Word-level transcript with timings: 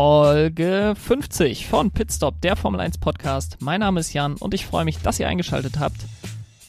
Folge 0.00 0.94
50 0.96 1.66
von 1.66 1.90
Pitstop, 1.90 2.40
der 2.40 2.54
Formel 2.54 2.78
1 2.78 2.98
Podcast. 2.98 3.56
Mein 3.58 3.80
Name 3.80 3.98
ist 3.98 4.12
Jan 4.12 4.36
und 4.36 4.54
ich 4.54 4.64
freue 4.64 4.84
mich, 4.84 4.98
dass 4.98 5.18
ihr 5.18 5.26
eingeschaltet 5.26 5.80
habt. 5.80 5.96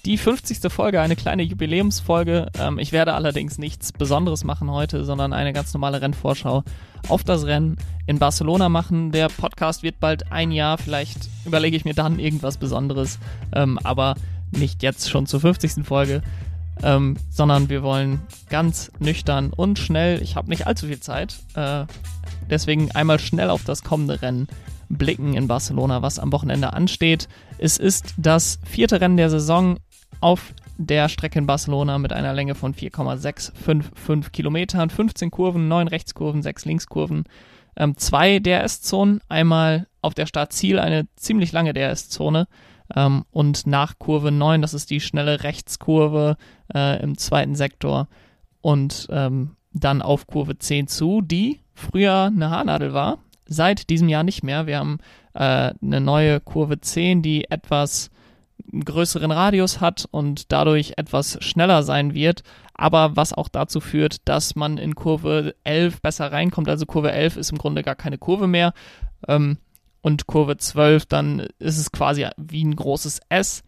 Die 0.04 0.18
50. 0.18 0.72
Folge, 0.72 1.00
eine 1.00 1.16
kleine 1.16 1.44
Jubiläumsfolge. 1.44 2.48
Ähm, 2.58 2.80
ich 2.80 2.92
werde 2.92 3.14
allerdings 3.14 3.60
nichts 3.60 3.92
Besonderes 3.92 4.44
machen 4.44 4.72
heute, 4.72 5.06
sondern 5.06 5.32
eine 5.32 5.54
ganz 5.54 5.72
normale 5.76 6.02
Rennvorschau 6.02 6.64
auf 7.08 7.24
das 7.24 7.46
Rennen 7.46 7.78
in 8.08 8.18
Barcelona 8.18 8.68
machen. 8.68 9.12
Der 9.12 9.28
Podcast 9.28 9.84
wird 9.84 10.00
bald 10.00 10.32
ein 10.32 10.52
Jahr, 10.52 10.80
vielleicht 10.80 11.30
überlege 11.46 11.78
ich 11.78 11.86
mir 11.86 11.94
dann 11.94 12.18
irgendwas 12.18 12.58
Besonderes, 12.58 13.20
ähm, 13.54 13.78
aber 13.84 14.16
nicht 14.50 14.82
jetzt 14.82 15.08
schon 15.08 15.28
zur 15.28 15.42
50. 15.42 15.86
Folge. 15.86 16.24
Ähm, 16.82 17.18
sondern 17.30 17.68
wir 17.70 17.84
wollen 17.84 18.22
ganz 18.50 18.90
nüchtern 19.00 19.52
und 19.54 19.78
schnell, 19.78 20.22
ich 20.24 20.38
habe 20.38 20.50
nicht 20.50 20.66
allzu 20.66 20.88
viel 20.88 21.02
Zeit, 21.02 21.36
äh, 21.54 21.86
Deswegen 22.50 22.92
einmal 22.92 23.20
schnell 23.20 23.50
auf 23.50 23.64
das 23.64 23.84
kommende 23.84 24.22
Rennen 24.22 24.48
blicken 24.90 25.36
in 25.36 25.48
Barcelona, 25.48 26.02
was 26.02 26.20
am 26.20 26.32
Wochenende 26.32 26.74
ansteht. 26.74 27.28
Es 27.58 27.78
ist 27.78 28.16
das 28.18 28.60
vierte 28.66 29.00
Rennen 29.02 29.18
der 29.18 29.30
Saison 29.30 29.78
auf 30.20 30.54
der 30.78 31.10
Strecke 31.10 31.40
in 31.40 31.46
Barcelona 31.46 31.98
mit 31.98 32.14
einer 32.14 32.34
Länge 32.34 32.56
von 32.56 32.74
4,655 32.74 34.32
Kilometern, 34.32 34.90
15 34.90 35.30
Kurven, 35.30 35.68
9 35.68 35.88
Rechtskurven, 35.90 36.42
6 36.42 36.66
Linkskurven, 36.66 37.26
ähm, 37.76 37.98
zwei 37.98 38.40
DRS-Zonen, 38.40 39.22
einmal 39.28 39.88
auf 40.02 40.14
der 40.14 40.26
Startziel 40.26 40.80
eine 40.80 41.08
ziemlich 41.16 41.52
lange 41.52 41.74
DRS-Zone 41.74 42.48
ähm, 42.96 43.26
und 43.32 43.68
nach 43.68 44.00
Kurve 44.00 44.32
9, 44.32 44.62
das 44.62 44.74
ist 44.74 44.90
die 44.90 45.02
schnelle 45.02 45.44
Rechtskurve 45.44 46.38
äh, 46.74 47.02
im 47.04 47.18
zweiten 47.18 47.56
Sektor. 47.56 48.08
Und 48.62 49.08
ähm, 49.12 49.56
dann 49.72 50.02
auf 50.02 50.28
Kurve 50.28 50.58
10 50.58 50.88
zu, 50.88 51.22
die 51.22 51.60
früher 51.74 52.26
eine 52.26 52.50
Haarnadel 52.50 52.94
war, 52.94 53.20
seit 53.46 53.90
diesem 53.90 54.10
Jahr 54.10 54.24
nicht 54.24 54.44
mehr. 54.44 54.68
Wir 54.68 54.80
haben 54.80 55.00
äh, 55.34 55.74
eine 55.82 56.02
neue 56.02 56.40
Kurve 56.40 56.82
10, 56.82 57.22
die 57.22 57.50
etwas 57.50 58.10
größeren 58.72 59.32
Radius 59.32 59.82
hat 59.82 60.08
und 60.12 60.52
dadurch 60.52 60.94
etwas 60.98 61.38
schneller 61.44 61.84
sein 61.84 62.14
wird, 62.14 62.44
aber 62.74 63.16
was 63.16 63.34
auch 63.34 63.50
dazu 63.50 63.80
führt, 63.80 64.28
dass 64.28 64.56
man 64.56 64.78
in 64.78 64.96
Kurve 64.96 65.56
11 65.64 66.02
besser 66.02 66.32
reinkommt. 66.32 66.70
Also 66.70 66.86
Kurve 66.86 67.12
11 67.12 67.38
ist 67.38 67.52
im 67.52 67.58
Grunde 67.58 67.84
gar 67.84 67.96
keine 67.96 68.18
Kurve 68.18 68.48
mehr 68.48 68.74
ähm, 69.28 69.58
und 70.02 70.28
Kurve 70.28 70.58
12, 70.58 71.06
dann 71.08 71.48
ist 71.60 71.78
es 71.78 71.92
quasi 71.92 72.28
wie 72.38 72.64
ein 72.64 72.76
großes 72.76 73.22
S 73.30 73.64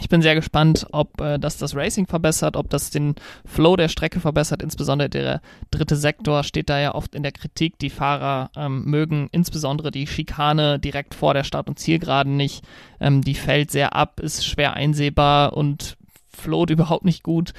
ich 0.00 0.08
bin 0.08 0.22
sehr 0.22 0.34
gespannt, 0.34 0.86
ob 0.92 1.20
äh, 1.20 1.38
das 1.38 1.58
das 1.58 1.76
Racing 1.76 2.06
verbessert, 2.06 2.56
ob 2.56 2.70
das 2.70 2.90
den 2.90 3.14
Flow 3.44 3.76
der 3.76 3.88
Strecke 3.88 4.20
verbessert. 4.20 4.62
Insbesondere 4.62 5.08
der 5.08 5.40
dritte 5.70 5.96
Sektor 5.96 6.42
steht 6.42 6.70
da 6.70 6.80
ja 6.80 6.94
oft 6.94 7.14
in 7.14 7.22
der 7.22 7.32
Kritik. 7.32 7.78
Die 7.78 7.90
Fahrer 7.90 8.50
ähm, 8.56 8.84
mögen 8.84 9.28
insbesondere 9.32 9.90
die 9.90 10.06
Schikane 10.06 10.78
direkt 10.78 11.14
vor 11.14 11.34
der 11.34 11.44
Start- 11.44 11.68
und 11.68 11.78
Zielgeraden 11.78 12.36
nicht. 12.36 12.64
Ähm, 12.98 13.22
die 13.22 13.34
fällt 13.34 13.70
sehr 13.70 13.94
ab, 13.94 14.20
ist 14.20 14.46
schwer 14.46 14.74
einsehbar 14.74 15.52
und 15.52 15.96
float 16.32 16.70
überhaupt 16.70 17.04
nicht 17.04 17.22
gut. 17.22 17.52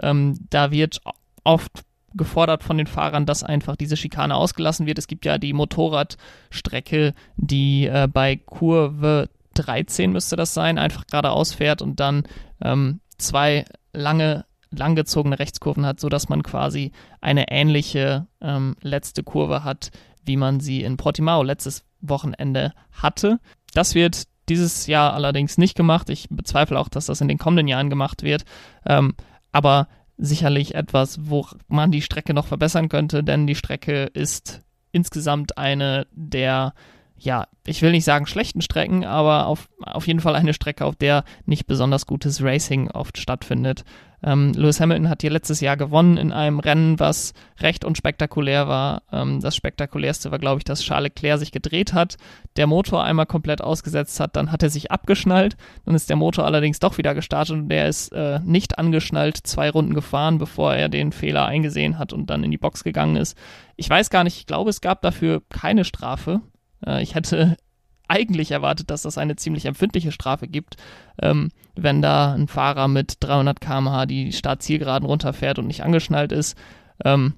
Ähm, 0.00 0.38
da 0.50 0.70
wird 0.70 1.00
oft 1.44 1.84
gefordert 2.14 2.62
von 2.62 2.78
den 2.78 2.86
Fahrern, 2.86 3.26
dass 3.26 3.42
einfach 3.42 3.76
diese 3.76 3.96
Schikane 3.96 4.34
ausgelassen 4.34 4.86
wird. 4.86 4.98
Es 4.98 5.06
gibt 5.06 5.24
ja 5.24 5.38
die 5.38 5.52
Motorradstrecke, 5.52 7.14
die 7.36 7.86
äh, 7.86 8.08
bei 8.10 8.36
Kurve 8.36 9.28
13 9.58 10.12
müsste 10.12 10.36
das 10.36 10.54
sein, 10.54 10.78
einfach 10.78 11.06
geradeaus 11.06 11.52
fährt 11.52 11.82
und 11.82 12.00
dann 12.00 12.24
ähm, 12.62 13.00
zwei 13.18 13.64
lange, 13.92 14.44
langgezogene 14.70 15.38
Rechtskurven 15.38 15.86
hat, 15.86 16.00
sodass 16.00 16.28
man 16.28 16.42
quasi 16.42 16.92
eine 17.20 17.50
ähnliche 17.50 18.26
ähm, 18.40 18.76
letzte 18.80 19.22
Kurve 19.22 19.64
hat, 19.64 19.90
wie 20.24 20.36
man 20.36 20.60
sie 20.60 20.82
in 20.82 20.96
Portimao 20.96 21.42
letztes 21.42 21.84
Wochenende 22.00 22.72
hatte. 22.92 23.38
Das 23.74 23.94
wird 23.94 24.24
dieses 24.48 24.86
Jahr 24.86 25.14
allerdings 25.14 25.58
nicht 25.58 25.76
gemacht. 25.76 26.08
Ich 26.10 26.28
bezweifle 26.30 26.78
auch, 26.78 26.88
dass 26.88 27.06
das 27.06 27.20
in 27.20 27.28
den 27.28 27.38
kommenden 27.38 27.68
Jahren 27.68 27.90
gemacht 27.90 28.22
wird. 28.22 28.44
Ähm, 28.86 29.14
aber 29.52 29.88
sicherlich 30.18 30.74
etwas, 30.74 31.18
wo 31.28 31.46
man 31.68 31.90
die 31.90 32.02
Strecke 32.02 32.32
noch 32.34 32.46
verbessern 32.46 32.88
könnte, 32.88 33.22
denn 33.22 33.46
die 33.46 33.54
Strecke 33.54 34.04
ist 34.04 34.62
insgesamt 34.92 35.58
eine 35.58 36.06
der 36.12 36.74
ja, 37.18 37.46
ich 37.66 37.82
will 37.82 37.92
nicht 37.92 38.04
sagen 38.04 38.26
schlechten 38.26 38.60
Strecken, 38.60 39.04
aber 39.04 39.46
auf, 39.46 39.68
auf 39.80 40.06
jeden 40.06 40.20
Fall 40.20 40.36
eine 40.36 40.54
Strecke, 40.54 40.84
auf 40.84 40.96
der 40.96 41.24
nicht 41.46 41.66
besonders 41.66 42.06
gutes 42.06 42.42
Racing 42.42 42.90
oft 42.90 43.18
stattfindet. 43.18 43.84
Ähm, 44.22 44.52
Lewis 44.54 44.80
Hamilton 44.80 45.08
hat 45.08 45.20
hier 45.22 45.30
letztes 45.30 45.60
Jahr 45.60 45.76
gewonnen 45.76 46.16
in 46.16 46.32
einem 46.32 46.58
Rennen, 46.58 46.98
was 46.98 47.32
recht 47.60 47.84
unspektakulär 47.84 48.66
war. 48.66 49.02
Ähm, 49.12 49.40
das 49.40 49.56
spektakulärste 49.56 50.30
war, 50.30 50.38
glaube 50.38 50.58
ich, 50.58 50.64
dass 50.64 50.82
Charles 50.82 51.12
Leclerc 51.14 51.38
sich 51.38 51.52
gedreht 51.52 51.92
hat, 51.92 52.16
der 52.56 52.66
Motor 52.66 53.04
einmal 53.04 53.26
komplett 53.26 53.62
ausgesetzt 53.62 54.18
hat, 54.20 54.36
dann 54.36 54.52
hat 54.52 54.62
er 54.62 54.70
sich 54.70 54.90
abgeschnallt, 54.90 55.56
dann 55.84 55.94
ist 55.94 56.08
der 56.08 56.16
Motor 56.16 56.44
allerdings 56.44 56.78
doch 56.78 56.98
wieder 56.98 57.14
gestartet 57.14 57.54
und 57.56 57.68
der 57.68 57.88
ist 57.88 58.12
äh, 58.12 58.40
nicht 58.44 58.78
angeschnallt, 58.78 59.38
zwei 59.38 59.70
Runden 59.70 59.94
gefahren, 59.94 60.38
bevor 60.38 60.74
er 60.74 60.88
den 60.88 61.12
Fehler 61.12 61.46
eingesehen 61.46 61.98
hat 61.98 62.12
und 62.12 62.28
dann 62.28 62.44
in 62.44 62.50
die 62.50 62.58
Box 62.58 62.84
gegangen 62.84 63.16
ist. 63.16 63.36
Ich 63.76 63.88
weiß 63.88 64.10
gar 64.10 64.24
nicht, 64.24 64.38
ich 64.38 64.46
glaube, 64.46 64.70
es 64.70 64.80
gab 64.80 65.02
dafür 65.02 65.42
keine 65.50 65.84
Strafe. 65.84 66.40
Äh, 66.84 67.02
ich 67.02 67.14
hätte 67.14 67.56
eigentlich 68.08 68.52
erwartet, 68.52 68.90
dass 68.90 69.02
das 69.02 69.18
eine 69.18 69.36
ziemlich 69.36 69.66
empfindliche 69.66 70.12
Strafe 70.12 70.46
gibt, 70.46 70.76
ähm, 71.20 71.50
wenn 71.74 72.02
da 72.02 72.34
ein 72.34 72.48
Fahrer 72.48 72.88
mit 72.88 73.16
300 73.20 73.60
km/h 73.60 74.06
die 74.06 74.32
Startzielgeraden 74.32 75.08
runterfährt 75.08 75.58
und 75.58 75.66
nicht 75.66 75.82
angeschnallt 75.82 76.32
ist. 76.32 76.56
Ähm, 77.04 77.34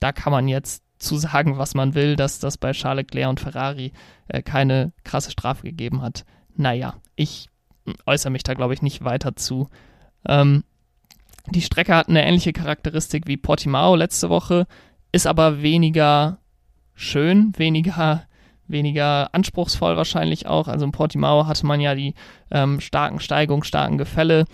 da 0.00 0.12
kann 0.12 0.32
man 0.32 0.48
jetzt 0.48 0.84
zu 0.98 1.16
sagen, 1.16 1.58
was 1.58 1.74
man 1.74 1.94
will, 1.94 2.16
dass 2.16 2.38
das 2.38 2.56
bei 2.58 2.72
Charles 2.72 3.02
Leclerc 3.02 3.28
und 3.28 3.40
Ferrari 3.40 3.92
äh, 4.28 4.42
keine 4.42 4.92
krasse 5.02 5.30
Strafe 5.30 5.64
gegeben 5.64 6.02
hat. 6.02 6.24
Naja, 6.56 6.94
ich 7.16 7.48
äußere 8.06 8.30
mich 8.30 8.42
da, 8.42 8.54
glaube 8.54 8.74
ich, 8.74 8.82
nicht 8.82 9.04
weiter 9.04 9.36
zu. 9.36 9.68
Ähm, 10.26 10.64
die 11.50 11.62
Strecke 11.62 11.94
hat 11.94 12.08
eine 12.08 12.24
ähnliche 12.24 12.52
Charakteristik 12.52 13.26
wie 13.26 13.36
Portimao 13.36 13.96
letzte 13.96 14.30
Woche, 14.30 14.66
ist 15.12 15.26
aber 15.26 15.62
weniger 15.62 16.38
schön, 16.94 17.52
weniger 17.56 18.26
weniger 18.66 19.34
anspruchsvoll 19.34 19.96
wahrscheinlich 19.96 20.46
auch. 20.46 20.68
Also 20.68 20.84
in 20.84 20.92
Portimao 20.92 21.46
hatte 21.46 21.66
man 21.66 21.80
ja 21.80 21.94
die 21.94 22.14
ähm, 22.50 22.80
starken 22.80 23.20
Steigungen, 23.20 23.64
starken 23.64 23.98
Gefälle, 23.98 24.44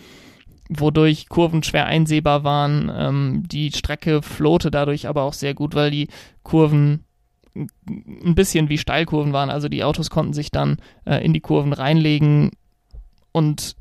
wodurch 0.69 1.29
Kurven 1.29 1.63
schwer 1.63 1.87
einsehbar 1.87 2.45
waren. 2.45 2.91
Ähm, 2.95 3.45
die 3.47 3.73
Strecke 3.73 4.23
flohte 4.23 4.71
dadurch 4.71 5.09
aber 5.09 5.23
auch 5.23 5.35
sehr 5.35 5.55
gut, 5.55 5.75
weil 5.75 5.91
die 5.91 6.09
Kurven 6.43 7.05
ein 7.55 8.35
bisschen 8.35 8.69
wie 8.69 8.79
Steilkurven 8.79 9.33
waren. 9.33 9.51
Also 9.51 9.69
die 9.69 9.85
Autos 9.85 10.11
konnten 10.11 10.33
sich 10.33 10.51
dann 10.51 10.79
äh, 11.05 11.25
in 11.25 11.33
die 11.33 11.41
Kurven 11.41 11.73
reinlegen 11.73 12.53
und 13.33 13.77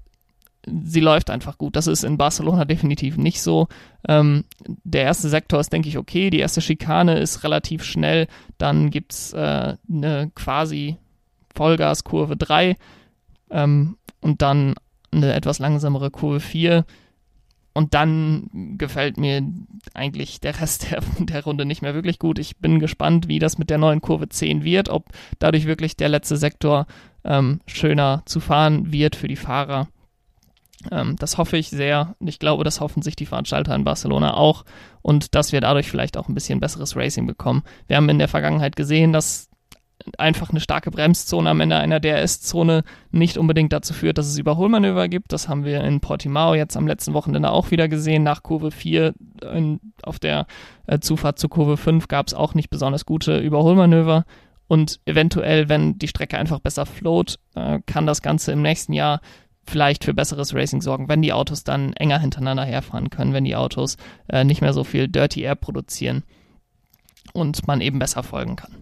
sie 0.83 0.99
läuft 0.99 1.29
einfach 1.29 1.57
gut. 1.57 1.75
Das 1.75 1.87
ist 1.87 2.03
in 2.03 2.17
Barcelona 2.17 2.65
definitiv 2.65 3.17
nicht 3.17 3.41
so. 3.41 3.67
Ähm, 4.07 4.45
der 4.65 5.03
erste 5.03 5.29
Sektor 5.29 5.59
ist, 5.59 5.71
denke 5.71 5.89
ich, 5.89 5.97
okay. 5.97 6.29
Die 6.29 6.39
erste 6.39 6.61
Schikane 6.61 7.19
ist 7.19 7.43
relativ 7.43 7.83
schnell. 7.83 8.27
Dann 8.57 8.89
gibt 8.89 9.13
es 9.13 9.33
äh, 9.33 9.75
eine 9.89 10.31
quasi 10.35 10.97
Vollgaskurve 11.55 12.37
3 12.37 12.77
ähm, 13.49 13.97
und 14.21 14.41
dann 14.41 14.75
eine 15.11 15.33
etwas 15.33 15.59
langsamere 15.59 16.11
Kurve 16.11 16.39
4. 16.39 16.85
Und 17.73 17.93
dann 17.93 18.49
gefällt 18.77 19.17
mir 19.17 19.41
eigentlich 19.93 20.41
der 20.41 20.59
Rest 20.59 20.91
der, 20.91 21.01
der 21.19 21.43
Runde 21.43 21.65
nicht 21.65 21.81
mehr 21.81 21.93
wirklich 21.93 22.19
gut. 22.19 22.39
Ich 22.39 22.57
bin 22.57 22.79
gespannt, 22.79 23.27
wie 23.27 23.39
das 23.39 23.57
mit 23.57 23.69
der 23.69 23.77
neuen 23.77 24.01
Kurve 24.01 24.29
10 24.29 24.63
wird, 24.63 24.89
ob 24.89 25.09
dadurch 25.39 25.65
wirklich 25.65 25.95
der 25.95 26.09
letzte 26.09 26.37
Sektor 26.37 26.87
ähm, 27.23 27.61
schöner 27.67 28.23
zu 28.25 28.39
fahren 28.39 28.91
wird 28.91 29.15
für 29.15 29.27
die 29.27 29.35
Fahrer. 29.35 29.87
Ähm, 30.91 31.15
das 31.17 31.37
hoffe 31.37 31.57
ich 31.57 31.69
sehr. 31.69 32.15
Ich 32.19 32.39
glaube, 32.39 32.63
das 32.63 32.79
hoffen 32.79 33.01
sich 33.01 33.15
die 33.15 33.25
Veranstalter 33.25 33.75
in 33.75 33.83
Barcelona 33.83 34.35
auch 34.35 34.63
und 35.01 35.35
dass 35.35 35.51
wir 35.51 35.61
dadurch 35.61 35.89
vielleicht 35.89 36.17
auch 36.17 36.27
ein 36.27 36.35
bisschen 36.35 36.59
besseres 36.59 36.95
Racing 36.95 37.27
bekommen. 37.27 37.63
Wir 37.87 37.97
haben 37.97 38.09
in 38.09 38.19
der 38.19 38.27
Vergangenheit 38.27 38.75
gesehen, 38.75 39.13
dass 39.13 39.49
einfach 40.17 40.49
eine 40.49 40.59
starke 40.59 40.91
Bremszone 40.91 41.49
am 41.49 41.59
Ende 41.59 41.75
einer 41.75 41.99
DRS-Zone 41.99 42.83
nicht 43.11 43.37
unbedingt 43.37 43.73
dazu 43.73 43.93
führt, 43.93 44.17
dass 44.17 44.27
es 44.27 44.37
Überholmanöver 44.37 45.07
gibt. 45.07 45.33
Das 45.33 45.49
haben 45.49 45.65
wir 45.65 45.83
in 45.83 45.99
Portimao 45.99 46.55
jetzt 46.55 46.77
am 46.77 46.87
letzten 46.87 47.13
Wochenende 47.13 47.51
auch 47.51 47.71
wieder 47.71 47.87
gesehen. 47.87 48.23
Nach 48.23 48.43
Kurve 48.43 48.71
4 48.71 49.13
in, 49.53 49.79
auf 50.03 50.19
der 50.19 50.47
äh, 50.87 50.99
Zufahrt 50.99 51.37
zu 51.39 51.49
Kurve 51.49 51.77
5 51.77 52.07
gab 52.07 52.27
es 52.27 52.33
auch 52.33 52.53
nicht 52.53 52.69
besonders 52.69 53.05
gute 53.05 53.37
Überholmanöver. 53.37 54.25
Und 54.67 54.99
eventuell, 55.05 55.67
wenn 55.67 55.97
die 55.97 56.07
Strecke 56.07 56.37
einfach 56.37 56.59
besser 56.59 56.85
float, 56.85 57.39
äh, 57.55 57.79
kann 57.85 58.05
das 58.05 58.21
Ganze 58.21 58.51
im 58.51 58.61
nächsten 58.61 58.93
Jahr 58.93 59.19
vielleicht 59.69 60.03
für 60.03 60.13
besseres 60.13 60.53
Racing 60.53 60.81
sorgen, 60.81 61.07
wenn 61.07 61.21
die 61.21 61.33
Autos 61.33 61.63
dann 61.63 61.93
enger 61.93 62.19
hintereinander 62.19 62.65
herfahren 62.65 63.09
können, 63.09 63.33
wenn 63.33 63.45
die 63.45 63.55
Autos 63.55 63.97
äh, 64.27 64.43
nicht 64.43 64.61
mehr 64.61 64.73
so 64.73 64.83
viel 64.83 65.07
Dirty 65.07 65.41
Air 65.41 65.55
produzieren 65.55 66.23
und 67.33 67.67
man 67.67 67.81
eben 67.81 67.99
besser 67.99 68.23
folgen 68.23 68.55
kann. 68.55 68.75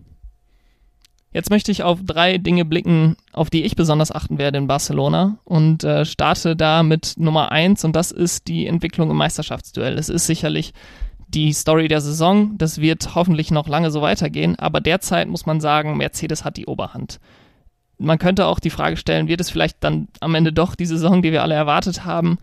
Jetzt 1.34 1.50
möchte 1.50 1.72
ich 1.72 1.84
auf 1.84 2.00
drei 2.04 2.38
Dinge 2.38 2.66
blicken, 2.66 3.16
auf 3.34 3.50
die 3.50 3.64
ich 3.64 3.76
besonders 3.76 4.12
achten 4.12 4.38
werde 4.38 4.58
in 4.58 4.68
Barcelona 4.68 5.38
und 5.44 5.84
äh, 5.84 6.06
starte 6.06 6.56
da 6.56 6.84
mit 6.84 7.16
Nummer 7.18 7.52
eins 7.52 7.84
und 7.84 7.96
das 7.96 8.12
ist 8.12 8.48
die 8.48 8.66
Entwicklung 8.66 9.12
im 9.12 9.18
Meisterschaftsduell. 9.18 9.98
Es 10.00 10.10
ist 10.10 10.26
sicherlich 10.26 10.74
die 11.28 11.52
Story 11.54 11.90
der 11.90 12.02
Saison. 12.02 12.58
Das 12.58 12.80
wird 12.80 13.14
hoffentlich 13.14 13.52
noch 13.52 13.68
lange 13.68 13.92
so 13.92 14.02
weitergehen, 14.02 14.58
aber 14.58 14.82
derzeit 14.82 15.28
muss 15.28 15.46
man 15.46 15.60
sagen, 15.60 15.98
Mercedes 15.98 16.46
hat 16.46 16.58
die 16.58 16.66
Oberhand. 16.66 17.20
Man 17.98 18.20
könnte 18.20 18.46
auch 18.46 18.60
die 18.60 18.70
Frage 18.70 18.98
stellen, 18.98 19.28
wird 19.28 19.42
es 19.42 19.50
vielleicht 19.50 19.84
dann 19.84 20.08
am 20.20 20.36
Ende 20.36 20.54
doch 20.54 20.76
die 20.76 20.86
Saison, 20.86 21.22
die 21.22 21.32
wir 21.32 21.42
alle 21.42 21.56
erwartet 21.56 22.06
haben? 22.06 22.38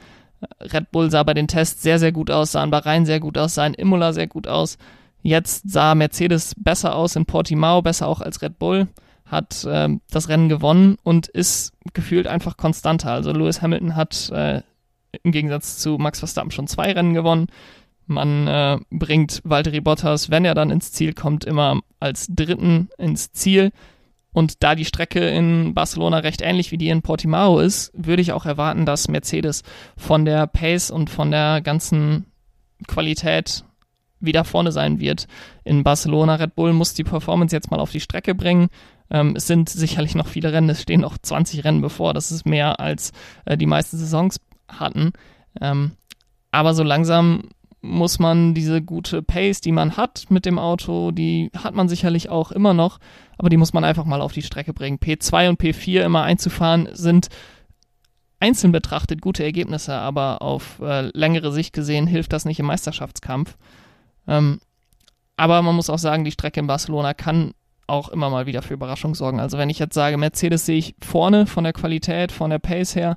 Red 0.61 0.91
Bull 0.91 1.11
sah 1.11 1.23
bei 1.23 1.35
den 1.35 1.49
Tests 1.49 1.83
sehr, 1.83 1.99
sehr 1.99 2.13
gut 2.13 2.31
aus, 2.31 2.53
sah 2.53 2.65
in 2.65 2.71
Bahrain 2.71 3.07
sehr 3.07 3.21
gut 3.21 3.39
aus, 3.39 3.55
sah 3.55 3.67
in 3.67 3.75
Imola 3.75 4.13
sehr 4.13 4.27
gut 4.27 4.47
aus. 4.47 4.79
Jetzt 5.23 5.71
sah 5.71 5.95
Mercedes 5.95 6.55
besser 6.57 6.95
aus 6.95 7.17
in 7.17 7.25
Portimao, 7.25 7.83
besser 7.83 8.09
auch 8.09 8.21
als 8.21 8.43
Red 8.43 8.59
Bull, 8.59 8.89
hat 9.25 9.65
äh, 9.65 9.89
das 10.11 10.29
Rennen 10.29 10.49
gewonnen 10.49 10.97
und 11.03 11.29
ist 11.29 11.73
gefühlt 11.95 12.27
einfach 12.27 12.57
konstanter. 12.57 13.13
Also 13.13 13.33
Lewis 13.33 13.63
Hamilton 13.63 13.97
hat 13.97 14.31
äh, 14.31 14.61
im 15.23 15.33
Gegensatz 15.33 15.79
zu 15.79 15.97
Max 15.97 16.19
Verstappen 16.19 16.51
schon 16.51 16.67
zwei 16.67 16.93
Rennen 16.93 17.15
gewonnen. 17.15 17.47
Man 18.07 18.47
äh, 18.47 18.79
bringt 18.91 19.41
Valtteri 19.45 19.81
Bottas, 19.81 20.31
wenn 20.31 20.45
er 20.45 20.55
dann 20.55 20.71
ins 20.71 20.93
Ziel 20.93 21.15
kommt, 21.15 21.45
immer 21.45 21.81
als 22.01 22.27
Dritten 22.29 22.91
ins 22.99 23.33
Ziel. 23.33 23.73
Und 24.35 24.65
da 24.65 24.75
die 24.75 24.85
Strecke 24.85 25.21
in 25.29 25.75
Barcelona 25.75 26.19
recht 26.19 26.43
ähnlich 26.43 26.73
wie 26.73 26.77
die 26.77 26.89
in 26.89 27.03
Portimao 27.03 27.61
ist, 27.61 27.93
würde 27.95 28.21
ich 28.21 28.33
auch 28.33 28.45
erwarten, 28.45 28.85
dass 28.85 29.09
Mercedes 29.09 29.63
von 29.97 30.25
der 30.25 30.49
Pace 30.49 30.91
und 30.91 31.09
von 31.09 31.31
der 31.31 31.61
ganzen 31.63 32.27
Qualität 32.89 33.65
wieder 34.19 34.45
vorne 34.45 34.73
sein 34.73 34.99
wird. 34.99 35.29
In 35.63 35.85
Barcelona 35.85 36.35
Red 36.35 36.57
Bull 36.57 36.73
muss 36.73 36.95
die 36.95 37.05
Performance 37.05 37.55
jetzt 37.55 37.71
mal 37.71 37.79
auf 37.79 37.93
die 37.93 38.01
Strecke 38.01 38.35
bringen. 38.35 38.69
Ähm, 39.09 39.37
es 39.37 39.47
sind 39.47 39.69
sicherlich 39.69 40.17
noch 40.17 40.27
viele 40.27 40.53
Rennen, 40.53 40.69
es 40.69 40.83
stehen 40.83 41.03
noch 41.03 41.17
20 41.17 41.63
Rennen 41.63 41.81
bevor. 41.81 42.13
Das 42.13 42.33
ist 42.33 42.45
mehr 42.45 42.81
als 42.81 43.13
äh, 43.45 43.57
die 43.57 43.67
meisten 43.67 43.99
Saisons 43.99 44.41
hatten. 44.69 45.13
Ähm, 45.61 45.93
aber 46.51 46.75
so 46.75 46.83
langsam 46.83 47.51
muss 47.85 48.19
man 48.19 48.55
diese 48.55 48.81
gute 48.81 49.23
Pace, 49.23 49.61
die 49.61 49.73
man 49.73 49.97
hat 49.97 50.25
mit 50.31 50.47
dem 50.47 50.59
Auto, 50.59 51.11
die 51.11 51.51
hat 51.57 51.75
man 51.75 51.89
sicherlich 51.89 52.31
auch 52.31 52.51
immer 52.51 52.73
noch, 52.73 52.99
aber 53.37 53.51
die 53.51 53.59
muss 53.59 53.75
man 53.75 53.85
einfach 53.85 54.07
mal 54.07 54.23
auf 54.23 54.33
die 54.33 54.43
Strecke 54.43 54.73
bringen. 54.73 54.99
P2 54.99 55.51
und 55.51 55.61
P4 55.61 56.01
immer 56.01 56.23
einzufahren 56.23 56.89
sind 56.93 57.29
einzeln 58.41 58.73
betrachtet 58.73 59.21
gute 59.21 59.45
Ergebnisse, 59.45 59.95
aber 59.95 60.43
auf 60.43 60.81
äh, 60.81 61.11
längere 61.17 61.53
Sicht 61.53 61.73
gesehen 61.73 62.07
hilft 62.07 62.33
das 62.33 62.45
nicht 62.45 62.59
im 62.59 62.67
Meisterschaftskampf. 62.67 63.57
Ähm, 64.27 64.61
aber 65.37 65.63
man 65.63 65.75
muss 65.75 65.91
auch 65.91 65.99
sagen, 65.99 66.25
die 66.25 66.33
Strecke 66.33 66.61
in 66.61 66.67
Barcelona 66.67 67.15
kann 67.15 67.53
auch 67.87 68.09
immer 68.09 68.31
mal 68.31 68.47
wieder 68.47 68.63
für 68.63 68.75
Überraschung 68.75 69.15
sorgen. 69.15 69.41
Also 69.41 69.59
wenn 69.59 69.71
ich 69.71 69.79
jetzt 69.79 69.95
sage, 69.95 70.17
Mercedes 70.17 70.65
sehe 70.65 70.79
ich 70.79 70.95
vorne 71.03 71.47
von 71.47 71.65
der 71.65 71.75
Qualität, 71.75 72.33
von 72.33 72.51
der 72.51 72.59
Pace 72.59 72.97
her, 72.97 73.17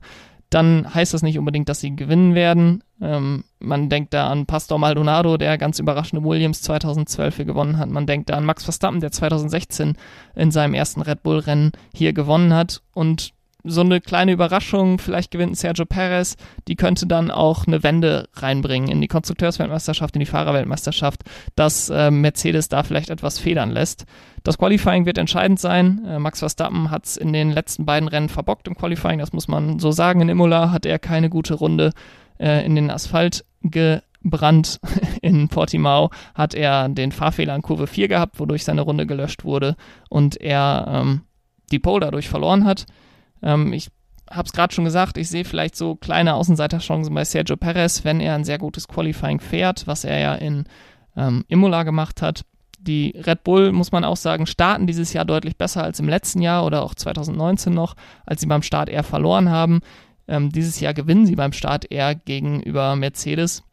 dann 0.49 0.93
heißt 0.93 1.13
das 1.13 1.23
nicht 1.23 1.37
unbedingt, 1.37 1.67
dass 1.67 1.81
sie 1.81 1.95
gewinnen 1.95 2.33
werden. 2.33 2.83
Ähm, 3.01 3.43
man 3.59 3.89
denkt 3.89 4.13
da 4.13 4.29
an 4.29 4.45
Pastor 4.45 4.79
Maldonado, 4.79 5.37
der 5.37 5.57
ganz 5.57 5.79
überraschende 5.79 6.23
Williams 6.23 6.61
2012 6.61 7.35
hier 7.35 7.45
gewonnen 7.45 7.77
hat. 7.77 7.89
Man 7.89 8.05
denkt 8.05 8.29
da 8.29 8.35
an 8.35 8.45
Max 8.45 8.63
Verstappen, 8.63 9.01
der 9.01 9.11
2016 9.11 9.97
in 10.35 10.51
seinem 10.51 10.73
ersten 10.73 11.01
Red 11.01 11.23
Bull-Rennen 11.23 11.71
hier 11.93 12.13
gewonnen 12.13 12.53
hat. 12.53 12.81
Und 12.93 13.33
so 13.67 13.81
eine 13.81 14.01
kleine 14.01 14.31
Überraschung, 14.31 14.99
vielleicht 14.99 15.31
gewinnt 15.31 15.57
Sergio 15.57 15.85
Perez, 15.85 16.37
die 16.67 16.75
könnte 16.75 17.07
dann 17.07 17.31
auch 17.31 17.67
eine 17.67 17.83
Wende 17.83 18.29
reinbringen 18.33 18.89
in 18.89 19.01
die 19.01 19.07
Konstrukteursweltmeisterschaft, 19.07 20.15
in 20.15 20.21
die 20.21 20.25
Fahrerweltmeisterschaft, 20.25 21.23
dass 21.55 21.89
äh, 21.89 22.11
Mercedes 22.11 22.69
da 22.69 22.83
vielleicht 22.83 23.09
etwas 23.09 23.39
federn 23.39 23.71
lässt. 23.71 24.05
Das 24.43 24.57
Qualifying 24.57 25.05
wird 25.05 25.17
entscheidend 25.17 25.59
sein. 25.59 26.05
Äh, 26.05 26.19
Max 26.19 26.39
Verstappen 26.39 26.91
hat 26.91 27.05
es 27.05 27.17
in 27.17 27.33
den 27.33 27.51
letzten 27.51 27.85
beiden 27.85 28.07
Rennen 28.07 28.29
verbockt 28.29 28.67
im 28.67 28.75
Qualifying, 28.75 29.19
das 29.19 29.33
muss 29.33 29.47
man 29.47 29.79
so 29.79 29.91
sagen. 29.91 30.21
In 30.21 30.29
Imola 30.29 30.71
hat 30.71 30.85
er 30.85 30.99
keine 30.99 31.29
gute 31.29 31.53
Runde 31.53 31.91
äh, 32.39 32.65
in 32.65 32.75
den 32.75 32.89
Asphalt 32.89 33.45
gebrannt. 33.61 34.79
In 35.21 35.49
Portimao 35.49 36.11
hat 36.35 36.53
er 36.53 36.89
den 36.89 37.11
Fahrfehler 37.11 37.55
in 37.55 37.61
Kurve 37.61 37.87
4 37.87 38.07
gehabt, 38.07 38.39
wodurch 38.39 38.63
seine 38.63 38.81
Runde 38.81 39.05
gelöscht 39.05 39.43
wurde 39.43 39.75
und 40.09 40.39
er 40.39 40.87
ähm, 40.89 41.21
die 41.71 41.79
Pole 41.79 42.01
dadurch 42.01 42.29
verloren 42.29 42.65
hat. 42.65 42.85
Ähm, 43.41 43.73
ich 43.73 43.89
habe 44.29 44.45
es 44.45 44.53
gerade 44.53 44.73
schon 44.73 44.85
gesagt, 44.85 45.17
ich 45.17 45.29
sehe 45.29 45.45
vielleicht 45.45 45.75
so 45.75 45.95
kleine 45.95 46.35
Außenseiterchancen 46.35 47.13
bei 47.13 47.23
Sergio 47.23 47.55
Perez, 47.55 48.03
wenn 48.03 48.19
er 48.19 48.35
ein 48.35 48.43
sehr 48.43 48.57
gutes 48.57 48.87
Qualifying 48.87 49.39
fährt, 49.39 49.87
was 49.87 50.03
er 50.03 50.19
ja 50.19 50.35
in 50.35 50.65
ähm, 51.15 51.45
Imola 51.47 51.83
gemacht 51.83 52.21
hat. 52.21 52.45
Die 52.79 53.15
Red 53.17 53.43
Bull, 53.43 53.71
muss 53.71 53.91
man 53.91 54.03
auch 54.03 54.17
sagen, 54.17 54.45
starten 54.45 54.87
dieses 54.87 55.11
Jahr 55.13 55.25
deutlich 55.25 55.57
besser 55.57 55.83
als 55.83 55.99
im 55.99 56.07
letzten 56.09 56.41
Jahr 56.41 56.65
oder 56.65 56.83
auch 56.83 56.93
2019 56.93 57.73
noch, 57.73 57.95
als 58.25 58.41
sie 58.41 58.47
beim 58.47 58.61
Start 58.61 58.89
eher 58.89 59.03
verloren 59.03 59.49
haben. 59.49 59.79
Ähm, 60.27 60.51
dieses 60.51 60.79
Jahr 60.79 60.93
gewinnen 60.93 61.25
sie 61.25 61.35
beim 61.35 61.53
Start 61.53 61.89
eher 61.89 62.13
gegenüber 62.13 62.95
Mercedes. 62.95 63.63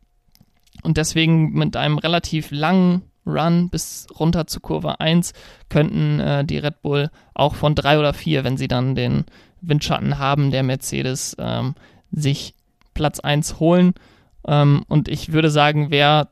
Und 0.82 0.96
deswegen 0.96 1.52
mit 1.52 1.76
einem 1.76 1.98
relativ 1.98 2.50
langen 2.50 3.02
Run 3.26 3.70
bis 3.70 4.06
runter 4.18 4.46
zu 4.46 4.60
Kurve 4.60 5.00
1 5.00 5.32
könnten 5.68 6.20
äh, 6.20 6.44
die 6.44 6.58
Red 6.58 6.82
Bull 6.82 7.10
auch 7.34 7.54
von 7.54 7.74
3 7.74 7.98
oder 7.98 8.12
4, 8.12 8.44
wenn 8.44 8.56
sie 8.56 8.68
dann 8.68 8.94
den 8.94 9.24
Windschatten 9.68 10.18
haben, 10.18 10.50
der 10.50 10.62
Mercedes 10.62 11.36
ähm, 11.38 11.74
sich 12.10 12.54
Platz 12.94 13.20
1 13.20 13.60
holen. 13.60 13.94
Ähm, 14.46 14.84
und 14.88 15.08
ich 15.08 15.32
würde 15.32 15.50
sagen, 15.50 15.90
wer 15.90 16.28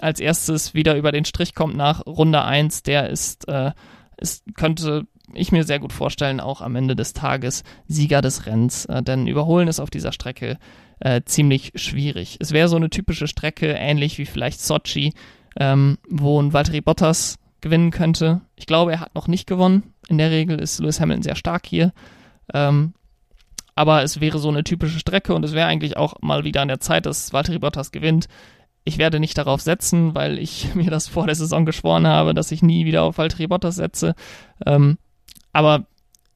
als 0.00 0.20
erstes 0.20 0.74
wieder 0.74 0.96
über 0.96 1.12
den 1.12 1.24
Strich 1.24 1.54
kommt 1.54 1.76
nach 1.76 2.06
Runde 2.06 2.42
1, 2.42 2.82
der 2.82 3.08
ist, 3.10 3.48
äh, 3.48 3.72
ist 4.16 4.44
könnte 4.56 5.06
ich 5.32 5.52
mir 5.52 5.64
sehr 5.64 5.78
gut 5.78 5.92
vorstellen, 5.92 6.40
auch 6.40 6.60
am 6.60 6.76
Ende 6.76 6.94
des 6.94 7.12
Tages 7.12 7.64
Sieger 7.88 8.20
des 8.20 8.46
Rennens. 8.46 8.86
Äh, 8.86 9.02
denn 9.02 9.26
überholen 9.26 9.68
ist 9.68 9.80
auf 9.80 9.90
dieser 9.90 10.12
Strecke 10.12 10.58
äh, 11.00 11.22
ziemlich 11.24 11.72
schwierig. 11.74 12.36
Es 12.40 12.52
wäre 12.52 12.68
so 12.68 12.76
eine 12.76 12.90
typische 12.90 13.28
Strecke, 13.28 13.72
ähnlich 13.72 14.18
wie 14.18 14.26
vielleicht 14.26 14.60
Sochi, 14.60 15.12
ähm, 15.58 15.98
wo 16.08 16.40
ein 16.40 16.52
Valtteri 16.52 16.80
Bottas 16.80 17.36
gewinnen 17.60 17.90
könnte. 17.90 18.42
Ich 18.56 18.66
glaube, 18.66 18.92
er 18.92 19.00
hat 19.00 19.14
noch 19.14 19.28
nicht 19.28 19.46
gewonnen. 19.46 19.94
In 20.08 20.18
der 20.18 20.30
Regel 20.30 20.58
ist 20.58 20.80
Lewis 20.80 21.00
Hamilton 21.00 21.22
sehr 21.22 21.36
stark 21.36 21.66
hier. 21.66 21.92
Ähm, 22.52 22.94
aber 23.74 24.02
es 24.02 24.20
wäre 24.20 24.38
so 24.38 24.48
eine 24.48 24.64
typische 24.64 24.98
Strecke 24.98 25.34
und 25.34 25.44
es 25.44 25.52
wäre 25.52 25.66
eigentlich 25.66 25.96
auch 25.96 26.14
mal 26.20 26.44
wieder 26.44 26.62
an 26.62 26.68
der 26.68 26.80
Zeit, 26.80 27.06
dass 27.06 27.32
Valtteri 27.32 27.58
Bottas 27.58 27.92
gewinnt. 27.92 28.28
Ich 28.84 28.98
werde 28.98 29.18
nicht 29.18 29.36
darauf 29.36 29.60
setzen, 29.60 30.14
weil 30.14 30.38
ich 30.38 30.74
mir 30.74 30.90
das 30.90 31.08
vor 31.08 31.26
der 31.26 31.34
Saison 31.34 31.64
geschworen 31.64 32.06
habe, 32.06 32.34
dass 32.34 32.52
ich 32.52 32.62
nie 32.62 32.84
wieder 32.84 33.02
auf 33.02 33.18
Valtteri 33.18 33.46
Bottas 33.46 33.76
setze. 33.76 34.14
Ähm, 34.64 34.98
aber 35.52 35.86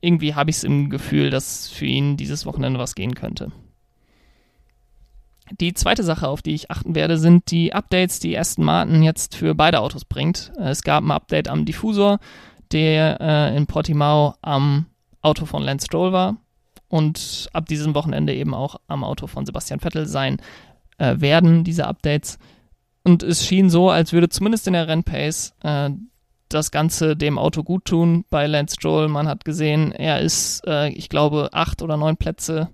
irgendwie 0.00 0.34
habe 0.34 0.50
ich 0.50 0.56
es 0.56 0.64
im 0.64 0.90
Gefühl, 0.90 1.30
dass 1.30 1.68
für 1.68 1.86
ihn 1.86 2.16
dieses 2.16 2.46
Wochenende 2.46 2.78
was 2.78 2.94
gehen 2.94 3.14
könnte. 3.14 3.52
Die 5.60 5.72
zweite 5.74 6.04
Sache, 6.04 6.28
auf 6.28 6.42
die 6.42 6.54
ich 6.54 6.70
achten 6.70 6.94
werde, 6.94 7.16
sind 7.16 7.50
die 7.50 7.72
Updates, 7.72 8.20
die 8.20 8.38
Aston 8.38 8.64
Martin 8.64 9.02
jetzt 9.02 9.34
für 9.34 9.54
beide 9.54 9.80
Autos 9.80 10.04
bringt. 10.04 10.52
Es 10.58 10.82
gab 10.82 11.02
ein 11.02 11.10
Update 11.10 11.48
am 11.48 11.64
Diffusor, 11.64 12.18
der 12.70 13.18
äh, 13.20 13.56
in 13.56 13.66
Portimao 13.66 14.34
am 14.42 14.86
Auto 15.28 15.46
von 15.46 15.62
Lance 15.62 15.86
Stroll 15.86 16.12
war 16.12 16.36
und 16.88 17.48
ab 17.52 17.66
diesem 17.66 17.94
Wochenende 17.94 18.34
eben 18.34 18.54
auch 18.54 18.80
am 18.88 19.04
Auto 19.04 19.26
von 19.26 19.46
Sebastian 19.46 19.80
Vettel 19.80 20.06
sein 20.06 20.38
äh, 20.98 21.16
werden, 21.18 21.64
diese 21.64 21.86
Updates. 21.86 22.38
Und 23.04 23.22
es 23.22 23.46
schien 23.46 23.70
so, 23.70 23.90
als 23.90 24.12
würde 24.12 24.28
zumindest 24.28 24.66
in 24.66 24.72
der 24.72 24.88
Rennpace 24.88 25.54
äh, 25.62 25.90
das 26.48 26.70
Ganze 26.70 27.16
dem 27.16 27.38
Auto 27.38 27.62
gut 27.62 27.84
tun 27.84 28.24
bei 28.30 28.46
Lance 28.46 28.74
Stroll. 28.74 29.08
Man 29.08 29.28
hat 29.28 29.44
gesehen, 29.44 29.92
er 29.92 30.20
ist, 30.20 30.62
äh, 30.66 30.88
ich 30.90 31.08
glaube, 31.08 31.50
acht 31.52 31.82
oder 31.82 31.96
neun 31.96 32.16
Plätze, 32.16 32.70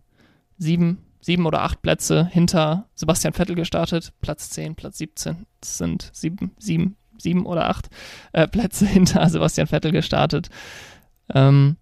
sieben, 0.59 0.99
sieben 1.21 1.47
oder 1.47 1.63
acht 1.63 1.83
Plätze 1.83 2.27
hinter 2.27 2.89
Sebastian 2.95 3.35
Vettel 3.35 3.57
gestartet. 3.57 4.13
Platz 4.21 4.51
10, 4.51 4.77
Platz 4.77 4.99
17. 4.99 5.47
Das 5.61 5.79
sind 5.79 6.11
sieben, 6.13 6.53
sieben, 6.59 6.97
sieben 7.19 7.47
oder 7.47 7.69
acht 7.69 7.89
äh, 8.33 8.47
Plätze 8.47 8.87
hinter 8.89 9.29
Sebastian 9.29 9.67
Vettel 9.67 9.91
gestartet. 9.91 10.51
Ähm, 11.33 11.77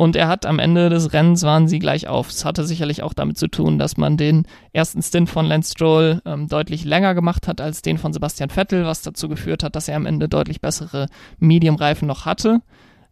und 0.00 0.16
er 0.16 0.28
hat 0.28 0.46
am 0.46 0.58
Ende 0.58 0.88
des 0.88 1.12
Rennens 1.12 1.42
waren 1.42 1.68
sie 1.68 1.78
gleich 1.78 2.08
auf. 2.08 2.30
Es 2.30 2.46
hatte 2.46 2.64
sicherlich 2.64 3.02
auch 3.02 3.12
damit 3.12 3.36
zu 3.36 3.48
tun, 3.48 3.78
dass 3.78 3.98
man 3.98 4.16
den 4.16 4.46
ersten 4.72 5.02
Stint 5.02 5.28
von 5.28 5.44
Lance 5.44 5.72
Stroll 5.72 6.22
ähm, 6.24 6.48
deutlich 6.48 6.86
länger 6.86 7.14
gemacht 7.14 7.46
hat 7.46 7.60
als 7.60 7.82
den 7.82 7.98
von 7.98 8.14
Sebastian 8.14 8.48
Vettel, 8.48 8.86
was 8.86 9.02
dazu 9.02 9.28
geführt 9.28 9.62
hat, 9.62 9.76
dass 9.76 9.88
er 9.88 9.96
am 9.96 10.06
Ende 10.06 10.26
deutlich 10.26 10.62
bessere 10.62 11.08
Medium-Reifen 11.38 12.08
noch 12.08 12.24
hatte. 12.24 12.62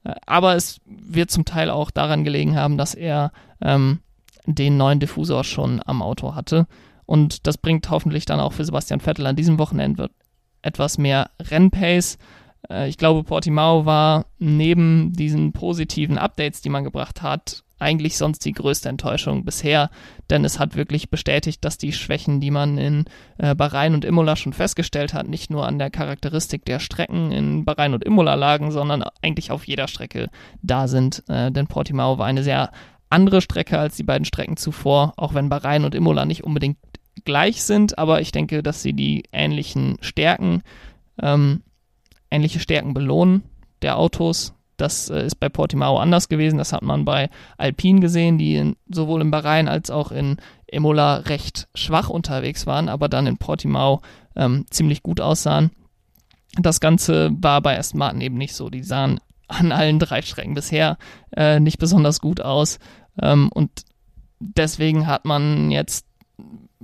Äh, 0.02 0.14
aber 0.24 0.56
es 0.56 0.80
wird 0.86 1.30
zum 1.30 1.44
Teil 1.44 1.68
auch 1.68 1.90
daran 1.90 2.24
gelegen 2.24 2.56
haben, 2.56 2.78
dass 2.78 2.94
er 2.94 3.32
ähm, 3.60 3.98
den 4.46 4.78
neuen 4.78 4.98
Diffusor 4.98 5.44
schon 5.44 5.82
am 5.84 6.00
Auto 6.00 6.34
hatte. 6.34 6.66
Und 7.04 7.46
das 7.46 7.58
bringt 7.58 7.90
hoffentlich 7.90 8.24
dann 8.24 8.40
auch 8.40 8.54
für 8.54 8.64
Sebastian 8.64 9.00
Vettel 9.00 9.26
an 9.26 9.36
diesem 9.36 9.58
Wochenende 9.58 10.08
etwas 10.62 10.96
mehr 10.96 11.32
Rennpace. 11.38 12.16
Äh, 12.68 12.88
ich 12.88 12.96
glaube, 12.96 13.24
Portimao 13.24 13.86
war 13.86 14.26
neben 14.38 15.12
diesen 15.12 15.52
positiven 15.52 16.18
Updates, 16.18 16.60
die 16.60 16.68
man 16.68 16.84
gebracht 16.84 17.22
hat, 17.22 17.62
eigentlich 17.78 18.16
sonst 18.16 18.44
die 18.44 18.52
größte 18.52 18.88
Enttäuschung 18.88 19.44
bisher, 19.44 19.90
denn 20.30 20.44
es 20.44 20.58
hat 20.58 20.74
wirklich 20.74 21.10
bestätigt, 21.10 21.64
dass 21.64 21.78
die 21.78 21.92
Schwächen, 21.92 22.40
die 22.40 22.50
man 22.50 22.76
in 22.76 23.04
äh, 23.38 23.54
Bahrain 23.54 23.94
und 23.94 24.04
Imola 24.04 24.36
schon 24.36 24.52
festgestellt 24.52 25.14
hat, 25.14 25.28
nicht 25.28 25.50
nur 25.50 25.66
an 25.66 25.78
der 25.78 25.90
Charakteristik 25.90 26.64
der 26.64 26.80
Strecken 26.80 27.30
in 27.30 27.64
Bahrain 27.64 27.94
und 27.94 28.04
Imola 28.04 28.34
lagen, 28.34 28.72
sondern 28.72 29.04
eigentlich 29.22 29.50
auf 29.50 29.66
jeder 29.66 29.88
Strecke 29.88 30.28
da 30.62 30.88
sind. 30.88 31.22
Äh, 31.28 31.52
denn 31.52 31.68
Portimao 31.68 32.18
war 32.18 32.26
eine 32.26 32.42
sehr 32.42 32.72
andere 33.10 33.40
Strecke 33.40 33.78
als 33.78 33.96
die 33.96 34.02
beiden 34.02 34.24
Strecken 34.24 34.56
zuvor, 34.56 35.14
auch 35.16 35.34
wenn 35.34 35.48
Bahrain 35.48 35.84
und 35.84 35.94
Imola 35.94 36.26
nicht 36.26 36.44
unbedingt 36.44 36.78
gleich 37.24 37.62
sind, 37.62 37.98
aber 37.98 38.20
ich 38.20 38.32
denke, 38.32 38.62
dass 38.62 38.82
sie 38.82 38.92
die 38.92 39.24
ähnlichen 39.32 39.96
Stärken, 40.00 40.62
ähm, 41.20 41.62
ähnliche 42.30 42.60
Stärken 42.60 42.94
belohnen 42.94 43.42
der 43.82 43.98
Autos. 43.98 44.54
Das 44.76 45.10
äh, 45.10 45.26
ist 45.26 45.40
bei 45.40 45.48
Portimao 45.48 45.98
anders 45.98 46.28
gewesen. 46.28 46.58
Das 46.58 46.72
hat 46.72 46.82
man 46.82 47.04
bei 47.04 47.30
Alpine 47.56 48.00
gesehen, 48.00 48.38
die 48.38 48.56
in, 48.56 48.76
sowohl 48.88 49.20
in 49.20 49.30
Bahrain 49.30 49.68
als 49.68 49.90
auch 49.90 50.12
in 50.12 50.36
Imola 50.66 51.16
recht 51.16 51.68
schwach 51.74 52.08
unterwegs 52.08 52.66
waren, 52.66 52.88
aber 52.88 53.08
dann 53.08 53.26
in 53.26 53.38
Portimao 53.38 54.02
ähm, 54.36 54.66
ziemlich 54.70 55.02
gut 55.02 55.20
aussahen. 55.20 55.70
Das 56.54 56.80
Ganze 56.80 57.30
war 57.40 57.60
bei 57.60 57.78
Aston 57.78 57.98
Martin 57.98 58.20
eben 58.20 58.38
nicht 58.38 58.54
so. 58.54 58.70
Die 58.70 58.82
sahen 58.82 59.20
an 59.48 59.72
allen 59.72 59.98
drei 59.98 60.22
Strecken 60.22 60.54
bisher 60.54 60.96
äh, 61.36 61.58
nicht 61.58 61.78
besonders 61.78 62.20
gut 62.20 62.40
aus. 62.40 62.78
Ähm, 63.20 63.50
und 63.52 63.70
deswegen 64.38 65.06
hat 65.06 65.24
man 65.24 65.70
jetzt 65.70 66.06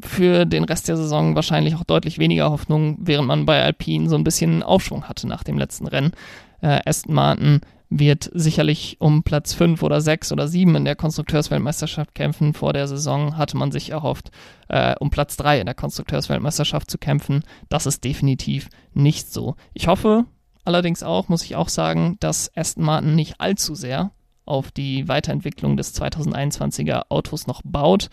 für 0.00 0.44
den 0.44 0.64
Rest 0.64 0.88
der 0.88 0.96
Saison 0.96 1.34
wahrscheinlich 1.34 1.76
auch 1.76 1.84
deutlich 1.84 2.18
weniger 2.18 2.50
Hoffnung, 2.50 2.98
während 3.00 3.28
man 3.28 3.46
bei 3.46 3.62
Alpine 3.62 4.08
so 4.08 4.16
ein 4.16 4.24
bisschen 4.24 4.62
Aufschwung 4.62 5.04
hatte 5.04 5.28
nach 5.28 5.44
dem 5.44 5.58
letzten 5.58 5.86
Rennen. 5.86 6.12
Äh, 6.60 6.80
Aston 6.84 7.14
Martin 7.14 7.60
wird 7.90 8.30
sicherlich 8.34 8.96
um 8.98 9.22
Platz 9.22 9.54
5 9.54 9.82
oder 9.82 10.00
6 10.00 10.32
oder 10.32 10.48
7 10.48 10.74
in 10.74 10.84
der 10.84 10.96
Konstrukteursweltmeisterschaft 10.96 12.14
kämpfen. 12.14 12.52
Vor 12.54 12.72
der 12.72 12.88
Saison 12.88 13.36
hatte 13.36 13.56
man 13.56 13.70
sich 13.70 13.90
erhofft, 13.90 14.30
äh, 14.68 14.94
um 14.98 15.10
Platz 15.10 15.36
3 15.36 15.60
in 15.60 15.66
der 15.66 15.74
Konstrukteursweltmeisterschaft 15.74 16.90
zu 16.90 16.98
kämpfen. 16.98 17.44
Das 17.68 17.86
ist 17.86 18.02
definitiv 18.02 18.68
nicht 18.94 19.32
so. 19.32 19.54
Ich 19.74 19.86
hoffe 19.86 20.24
allerdings 20.64 21.02
auch, 21.02 21.28
muss 21.28 21.44
ich 21.44 21.56
auch 21.56 21.68
sagen, 21.68 22.16
dass 22.20 22.50
Aston 22.56 22.84
Martin 22.84 23.14
nicht 23.14 23.40
allzu 23.40 23.74
sehr 23.74 24.10
auf 24.44 24.70
die 24.72 25.08
Weiterentwicklung 25.08 25.76
des 25.76 25.94
2021er 25.94 27.04
Autos 27.10 27.46
noch 27.46 27.62
baut. 27.64 28.08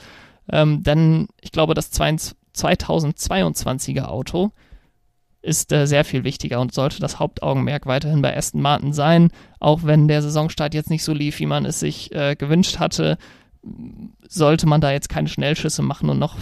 Ähm, 0.49 0.83
denn 0.83 1.27
ich 1.41 1.51
glaube, 1.51 1.73
das 1.73 1.91
2022er 1.91 4.03
Auto 4.03 4.51
ist 5.41 5.71
äh, 5.71 5.87
sehr 5.87 6.05
viel 6.05 6.23
wichtiger 6.23 6.59
und 6.59 6.73
sollte 6.73 6.99
das 6.99 7.19
Hauptaugenmerk 7.19 7.87
weiterhin 7.87 8.21
bei 8.21 8.35
Aston 8.35 8.61
Martin 8.61 8.93
sein. 8.93 9.29
Auch 9.59 9.83
wenn 9.83 10.07
der 10.07 10.21
Saisonstart 10.21 10.73
jetzt 10.73 10.89
nicht 10.89 11.03
so 11.03 11.13
lief, 11.13 11.39
wie 11.39 11.45
man 11.45 11.65
es 11.65 11.79
sich 11.79 12.13
äh, 12.13 12.35
gewünscht 12.35 12.79
hatte, 12.79 13.17
sollte 14.27 14.67
man 14.67 14.81
da 14.81 14.91
jetzt 14.91 15.09
keine 15.09 15.27
Schnellschüsse 15.27 15.81
machen 15.81 16.09
und 16.09 16.19
noch 16.19 16.37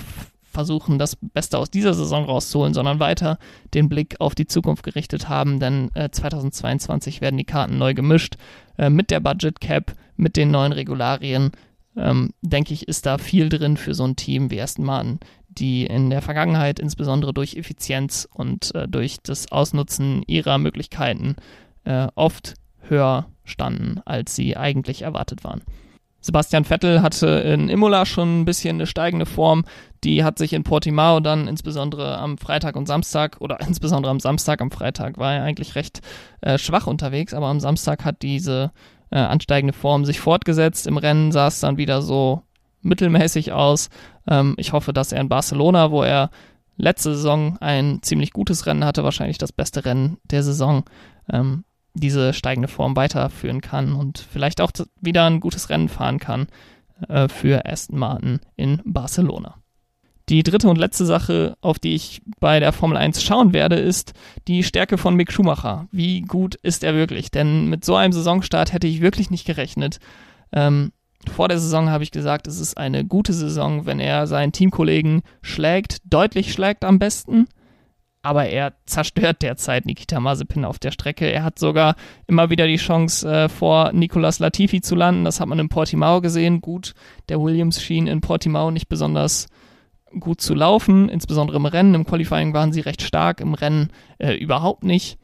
versuchen, 0.51 0.99
das 0.99 1.15
Beste 1.15 1.57
aus 1.57 1.69
dieser 1.69 1.93
Saison 1.93 2.25
rauszuholen, 2.25 2.73
sondern 2.73 2.99
weiter 2.99 3.37
den 3.73 3.87
Blick 3.87 4.15
auf 4.19 4.35
die 4.35 4.47
Zukunft 4.47 4.83
gerichtet 4.83 5.29
haben, 5.29 5.59
denn 5.59 5.91
äh, 5.93 6.09
2022 6.09 7.21
werden 7.21 7.37
die 7.37 7.45
Karten 7.45 7.77
neu 7.77 7.93
gemischt 7.93 8.35
äh, 8.77 8.89
mit 8.89 9.11
der 9.11 9.19
Budget 9.19 9.61
Cap, 9.61 9.93
mit 10.17 10.35
den 10.35 10.51
neuen 10.51 10.71
Regularien. 10.71 11.51
Ähm, 11.95 12.33
denke 12.41 12.73
ich, 12.73 12.87
ist 12.87 13.05
da 13.05 13.17
viel 13.17 13.49
drin 13.49 13.77
für 13.77 13.93
so 13.93 14.05
ein 14.05 14.15
Team 14.15 14.51
wie 14.51 14.61
Aston 14.61 14.85
Martin, 14.85 15.19
die 15.47 15.85
in 15.85 16.09
der 16.09 16.21
Vergangenheit 16.21 16.79
insbesondere 16.79 17.33
durch 17.33 17.55
Effizienz 17.55 18.27
und 18.31 18.73
äh, 18.75 18.87
durch 18.87 19.17
das 19.23 19.51
Ausnutzen 19.51 20.23
ihrer 20.27 20.57
Möglichkeiten 20.57 21.35
äh, 21.83 22.07
oft 22.15 22.53
höher 22.81 23.27
standen, 23.43 24.01
als 24.05 24.35
sie 24.35 24.55
eigentlich 24.55 25.01
erwartet 25.01 25.43
waren. 25.43 25.61
Sebastian 26.21 26.65
Vettel 26.65 27.01
hatte 27.01 27.27
in 27.27 27.69
Imola 27.69 28.05
schon 28.05 28.41
ein 28.41 28.45
bisschen 28.45 28.75
eine 28.75 28.87
steigende 28.87 29.25
Form. 29.25 29.63
Die 30.03 30.23
hat 30.23 30.37
sich 30.37 30.51
in 30.51 30.63
Portimao 30.63 31.21
dann 31.21 31.47
insbesondere 31.47 32.17
am 32.17 32.37
Freitag 32.37 32.75
und 32.75 32.87
Samstag 32.87 33.37
oder 33.39 33.59
insbesondere 33.65 34.11
am 34.11 34.19
Samstag, 34.19 34.61
am 34.61 34.71
Freitag 34.71 35.17
war 35.17 35.35
er 35.35 35.43
eigentlich 35.43 35.75
recht 35.75 36.01
äh, 36.41 36.57
schwach 36.57 36.87
unterwegs, 36.87 37.33
aber 37.33 37.47
am 37.47 37.59
Samstag 37.59 38.03
hat 38.03 38.21
diese 38.21 38.71
äh, 39.11 39.19
ansteigende 39.19 39.73
Form 39.73 40.05
sich 40.05 40.19
fortgesetzt. 40.19 40.87
Im 40.87 40.97
Rennen 40.97 41.31
sah 41.31 41.47
es 41.47 41.59
dann 41.59 41.77
wieder 41.77 42.01
so 42.01 42.43
mittelmäßig 42.81 43.51
aus. 43.51 43.89
Ähm, 44.27 44.55
ich 44.57 44.73
hoffe, 44.73 44.93
dass 44.93 45.11
er 45.11 45.21
in 45.21 45.29
Barcelona, 45.29 45.91
wo 45.91 46.03
er 46.03 46.29
letzte 46.77 47.13
Saison 47.13 47.57
ein 47.59 47.99
ziemlich 48.01 48.31
gutes 48.31 48.65
Rennen 48.65 48.85
hatte, 48.85 49.03
wahrscheinlich 49.03 49.37
das 49.37 49.51
beste 49.51 49.85
Rennen 49.85 50.17
der 50.23 50.43
Saison, 50.43 50.85
ähm, 51.31 51.65
diese 51.93 52.33
steigende 52.33 52.69
Form 52.69 52.95
weiterführen 52.95 53.61
kann 53.61 53.93
und 53.93 54.19
vielleicht 54.19 54.61
auch 54.61 54.71
wieder 55.01 55.25
ein 55.25 55.39
gutes 55.39 55.69
Rennen 55.69 55.89
fahren 55.89 56.19
kann 56.19 56.47
äh, 57.07 57.27
für 57.27 57.65
Aston 57.65 57.99
Martin 57.99 58.39
in 58.55 58.81
Barcelona. 58.85 59.58
Die 60.29 60.43
dritte 60.43 60.69
und 60.69 60.77
letzte 60.77 61.05
Sache, 61.05 61.57
auf 61.59 61.79
die 61.79 61.95
ich 61.95 62.21
bei 62.39 62.59
der 62.59 62.71
Formel 62.71 62.97
1 62.97 63.23
schauen 63.23 63.51
werde, 63.51 63.75
ist 63.75 64.13
die 64.47 64.63
Stärke 64.63 64.99
von 64.99 65.15
Mick 65.15 65.31
Schumacher. 65.31 65.87
Wie 65.91 66.21
gut 66.21 66.55
ist 66.55 66.83
er 66.83 66.93
wirklich? 66.93 67.31
Denn 67.31 67.67
mit 67.67 67.83
so 67.83 67.95
einem 67.95 68.13
Saisonstart 68.13 68.71
hätte 68.71 68.87
ich 68.87 69.01
wirklich 69.01 69.31
nicht 69.31 69.45
gerechnet. 69.45 69.99
Ähm, 70.51 70.91
vor 71.29 71.47
der 71.47 71.59
Saison 71.59 71.89
habe 71.89 72.03
ich 72.03 72.11
gesagt, 72.11 72.47
es 72.47 72.59
ist 72.59 72.77
eine 72.77 73.05
gute 73.05 73.33
Saison, 73.33 73.87
wenn 73.87 73.99
er 73.99 74.27
seinen 74.27 74.51
Teamkollegen 74.51 75.23
schlägt, 75.41 75.97
deutlich 76.05 76.53
schlägt 76.53 76.85
am 76.85 76.99
besten 76.99 77.47
aber 78.21 78.47
er 78.47 78.73
zerstört 78.85 79.41
derzeit 79.41 79.85
Nikita 79.85 80.19
Mazepin 80.19 80.65
auf 80.65 80.77
der 80.77 80.91
Strecke. 80.91 81.25
Er 81.31 81.43
hat 81.43 81.57
sogar 81.57 81.95
immer 82.27 82.49
wieder 82.49 82.67
die 82.67 82.75
Chance, 82.75 83.29
äh, 83.29 83.49
vor 83.49 83.93
Nicolas 83.93 84.39
Latifi 84.39 84.81
zu 84.81 84.95
landen. 84.95 85.23
Das 85.23 85.39
hat 85.39 85.47
man 85.47 85.59
in 85.59 85.69
Portimao 85.69 86.19
gesehen. 86.19 86.59
Gut, 86.61 86.93
der 87.29 87.41
Williams 87.41 87.81
schien 87.81 88.07
in 88.07 88.21
Portimao 88.21 88.71
nicht 88.71 88.89
besonders 88.89 89.47
gut 90.19 90.41
zu 90.41 90.53
laufen, 90.53 91.09
insbesondere 91.09 91.57
im 91.57 91.65
Rennen. 91.65 91.95
Im 91.95 92.05
Qualifying 92.05 92.53
waren 92.53 92.71
sie 92.71 92.81
recht 92.81 93.01
stark, 93.01 93.41
im 93.41 93.53
Rennen 93.53 93.89
äh, 94.17 94.33
überhaupt 94.33 94.83
nicht. 94.83 95.17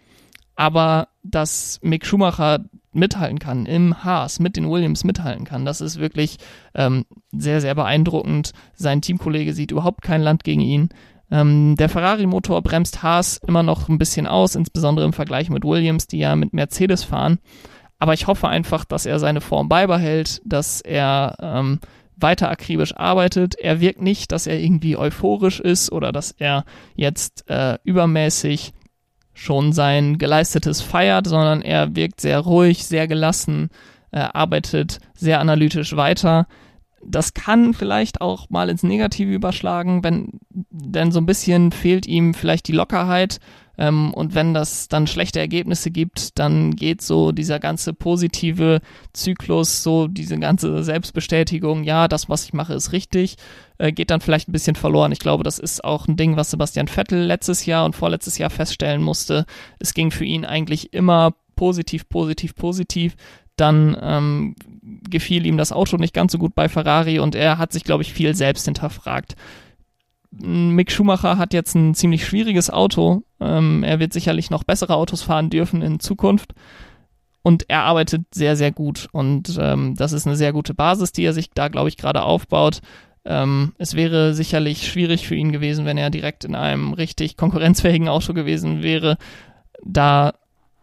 Aber 0.56 1.10
dass 1.24 1.80
Mick 1.82 2.06
Schumacher 2.06 2.66
mithalten 2.94 3.40
kann, 3.40 3.66
im 3.66 4.04
Haas 4.04 4.40
mit 4.40 4.56
den 4.56 4.70
Williams 4.70 5.04
mithalten 5.04 5.44
kann, 5.44 5.66
das 5.66 5.82
ist 5.82 6.00
wirklich 6.00 6.38
ähm, 6.74 7.06
sehr, 7.32 7.60
sehr 7.60 7.76
beeindruckend. 7.76 8.52
Sein 8.74 9.02
Teamkollege 9.02 9.54
sieht 9.54 9.72
überhaupt 9.72 10.02
kein 10.02 10.22
Land 10.22 10.44
gegen 10.44 10.62
ihn. 10.62 10.90
Ähm, 11.32 11.76
der 11.78 11.90
Ferrari-Motor 11.90 12.62
bremst 12.62 13.04
Haas 13.04 13.42
immer 13.46 13.64
noch 13.64 13.90
ein 13.90 13.98
bisschen 13.98 14.28
aus, 14.28 14.56
insbesondere 14.56 15.06
im 15.06 15.14
Vergleich 15.14 15.50
mit 15.50 15.66
Williams, 15.66 16.08
die 16.08 16.20
ja 16.20 16.36
mit 16.36 16.54
Mercedes 16.54 17.04
fahren. 17.04 17.40
Aber 18.00 18.14
ich 18.14 18.28
hoffe 18.28 18.48
einfach, 18.48 18.86
dass 18.86 19.06
er 19.06 19.20
seine 19.20 19.42
Form 19.42 19.68
beibehält, 19.68 20.42
dass 20.46 20.82
er 20.82 21.36
ähm, 21.42 21.80
weiter 22.18 22.50
akribisch 22.50 22.96
arbeitet. 22.96 23.56
Er 23.56 23.80
wirkt 23.80 24.02
nicht, 24.02 24.32
dass 24.32 24.48
er 24.48 24.60
irgendwie 24.60 24.98
euphorisch 24.98 25.60
ist 25.60 25.92
oder 25.92 26.12
dass 26.12 26.32
er 26.32 26.66
jetzt 26.96 27.50
äh, 27.50 27.78
übermäßig 27.84 28.74
schon 29.34 29.74
sein 29.74 30.18
Geleistetes 30.18 30.82
feiert, 30.82 31.28
sondern 31.28 31.62
er 31.62 31.96
wirkt 31.96 32.22
sehr 32.22 32.40
ruhig, 32.40 32.86
sehr 32.86 33.08
gelassen, 33.08 33.70
äh, 34.12 34.20
arbeitet 34.20 35.00
sehr 35.14 35.40
analytisch 35.40 35.96
weiter 35.96 36.48
das 37.08 37.34
kann 37.34 37.74
vielleicht 37.74 38.22
auch 38.22 38.50
mal 38.50 38.70
ins 38.70 38.84
Negative 38.84 39.32
überschlagen, 39.32 40.04
wenn 40.04 40.40
denn 40.50 41.12
so 41.12 41.20
ein 41.20 41.26
bisschen 41.26 41.72
fehlt 41.72 42.08
ihm 42.08 42.34
vielleicht 42.34 42.68
die 42.68 42.74
Lockerheit. 42.74 43.40
Ähm, 43.78 44.14
und 44.14 44.36
wenn 44.36 44.54
das 44.54 44.88
dann 44.88 45.08
schlechte 45.08 45.40
Ergebnisse 45.40 45.92
gibt, 45.92 46.38
dann 46.40 46.76
geht 46.76 47.02
so 47.02 47.32
dieser 47.32 47.60
ganze 47.60 47.94
positive 47.94 48.82
Zyklus, 49.14 49.84
so 49.84 50.08
diese 50.08 50.38
ganze 50.40 50.84
Selbstbestätigung, 50.84 51.84
ja, 51.84 52.08
das, 52.08 52.30
was 52.30 52.46
ich 52.46 52.54
mache, 52.54 52.74
ist 52.74 52.92
richtig, 52.92 53.38
äh, 53.78 53.92
geht 53.92 54.10
dann 54.10 54.22
vielleicht 54.22 54.50
ein 54.50 54.54
bisschen 54.54 54.76
verloren. 54.76 55.12
Ich 55.12 55.20
glaube, 55.20 55.44
das 55.44 55.60
ist 55.60 55.84
auch 55.84 56.08
ein 56.08 56.18
Ding, 56.18 56.38
was 56.38 56.52
Sebastian 56.52 56.88
Vettel 56.88 57.24
letztes 57.24 57.66
Jahr 57.66 57.86
und 57.86 57.96
vorletztes 57.96 58.38
Jahr 58.38 58.50
feststellen 58.50 59.02
musste. 59.02 59.46
Es 59.80 59.94
ging 59.94 60.12
für 60.12 60.26
ihn 60.26 60.46
eigentlich 60.46 60.94
immer 60.94 61.34
positiv, 61.56 62.10
positiv, 62.10 62.56
positiv 62.56 63.16
dann 63.56 63.98
ähm, 64.02 64.56
gefiel 65.10 65.46
ihm 65.46 65.58
das 65.58 65.72
Auto 65.72 65.98
nicht 65.98 66.14
ganz 66.14 66.32
so 66.32 66.38
gut 66.38 66.56
bei 66.56 66.70
Ferrari 66.70 67.20
und 67.20 67.36
er 67.36 67.58
hat 67.58 67.72
sich, 67.72 67.84
glaube 67.84 68.04
ich, 68.04 68.14
viel 68.14 68.36
selbst 68.36 68.66
hinterfragt. 68.66 69.36
Mick 70.32 70.92
Schumacher 70.92 71.38
hat 71.38 71.54
jetzt 71.54 71.76
ein 71.76 71.96
ziemlich 71.96 72.26
schwieriges 72.26 72.70
Auto. 72.70 73.24
Ähm, 73.46 73.84
er 73.84 74.00
wird 74.00 74.14
sicherlich 74.14 74.50
noch 74.50 74.64
bessere 74.64 74.96
Autos 74.96 75.22
fahren 75.22 75.50
dürfen 75.50 75.82
in 75.82 76.00
Zukunft. 76.00 76.54
Und 77.42 77.70
er 77.70 77.84
arbeitet 77.84 78.24
sehr, 78.34 78.56
sehr 78.56 78.72
gut. 78.72 79.08
Und 79.12 79.58
ähm, 79.60 79.96
das 79.96 80.14
ist 80.14 80.26
eine 80.26 80.36
sehr 80.36 80.52
gute 80.52 80.74
Basis, 80.74 81.12
die 81.12 81.24
er 81.24 81.34
sich 81.34 81.52
da, 81.52 81.68
glaube 81.68 81.90
ich, 81.90 81.98
gerade 81.98 82.24
aufbaut. 82.24 82.82
Ähm, 83.24 83.74
es 83.78 83.96
wäre 83.96 84.34
sicherlich 84.34 84.88
schwierig 84.88 85.28
für 85.28 85.36
ihn 85.36 85.52
gewesen, 85.52 85.86
wenn 85.86 85.98
er 85.98 86.10
direkt 86.10 86.44
in 86.44 86.56
einem 86.56 86.94
richtig 86.94 87.38
konkurrenzfähigen 87.38 88.10
Auto 88.10 88.34
gewesen 88.34 88.82
wäre. 88.82 89.18
Da 89.84 90.34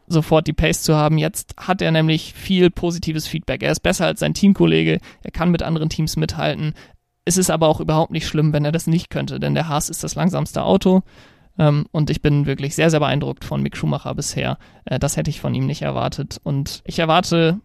sofort 0.07 0.47
die 0.47 0.53
Pace 0.53 0.83
zu 0.83 0.95
haben. 0.95 1.19
Jetzt 1.19 1.55
hat 1.57 1.83
er 1.83 1.91
nämlich 1.91 2.35
viel 2.35 2.71
positives 2.71 3.27
Feedback. 3.27 3.63
Er 3.63 3.73
ist 3.73 3.81
besser 3.81 4.07
als 4.07 4.21
sein 4.21 4.35
Teamkollege, 4.35 5.01
er 5.23 5.31
kann 5.31 5.51
mit 5.51 5.63
anderen 5.63 5.89
Teams 5.89 6.17
mithalten. 6.17 6.75
Es 7.25 7.37
ist 7.37 7.51
aber 7.51 7.69
auch 7.69 7.81
überhaupt 7.81 8.11
nicht 8.11 8.27
schlimm, 8.27 8.53
wenn 8.53 8.65
er 8.65 8.73
das 8.73 8.87
nicht 8.87 9.11
könnte, 9.11 9.39
denn 9.39 9.55
der 9.55 9.69
Haas 9.69 9.89
ist 9.89 10.03
das 10.05 10.15
langsamste 10.15 10.63
Auto. 10.63 11.03
Ähm, 11.59 11.87
und 11.93 12.11
ich 12.11 12.23
bin 12.23 12.47
wirklich 12.47 12.75
sehr, 12.75 12.91
sehr 12.91 13.01
beeindruckt 13.01 13.45
von 13.45 13.63
Mick 13.63 13.77
Schumacher 13.77 14.15
bisher. 14.15 14.59
Äh, 14.85 14.99
das 14.99 15.17
hätte 15.17 15.31
ich 15.31 15.41
von 15.41 15.55
ihm 15.55 15.67
nicht 15.67 15.83
erwartet. 15.83 16.41
Und 16.43 16.83
ich 16.85 16.99
erwarte 16.99 17.61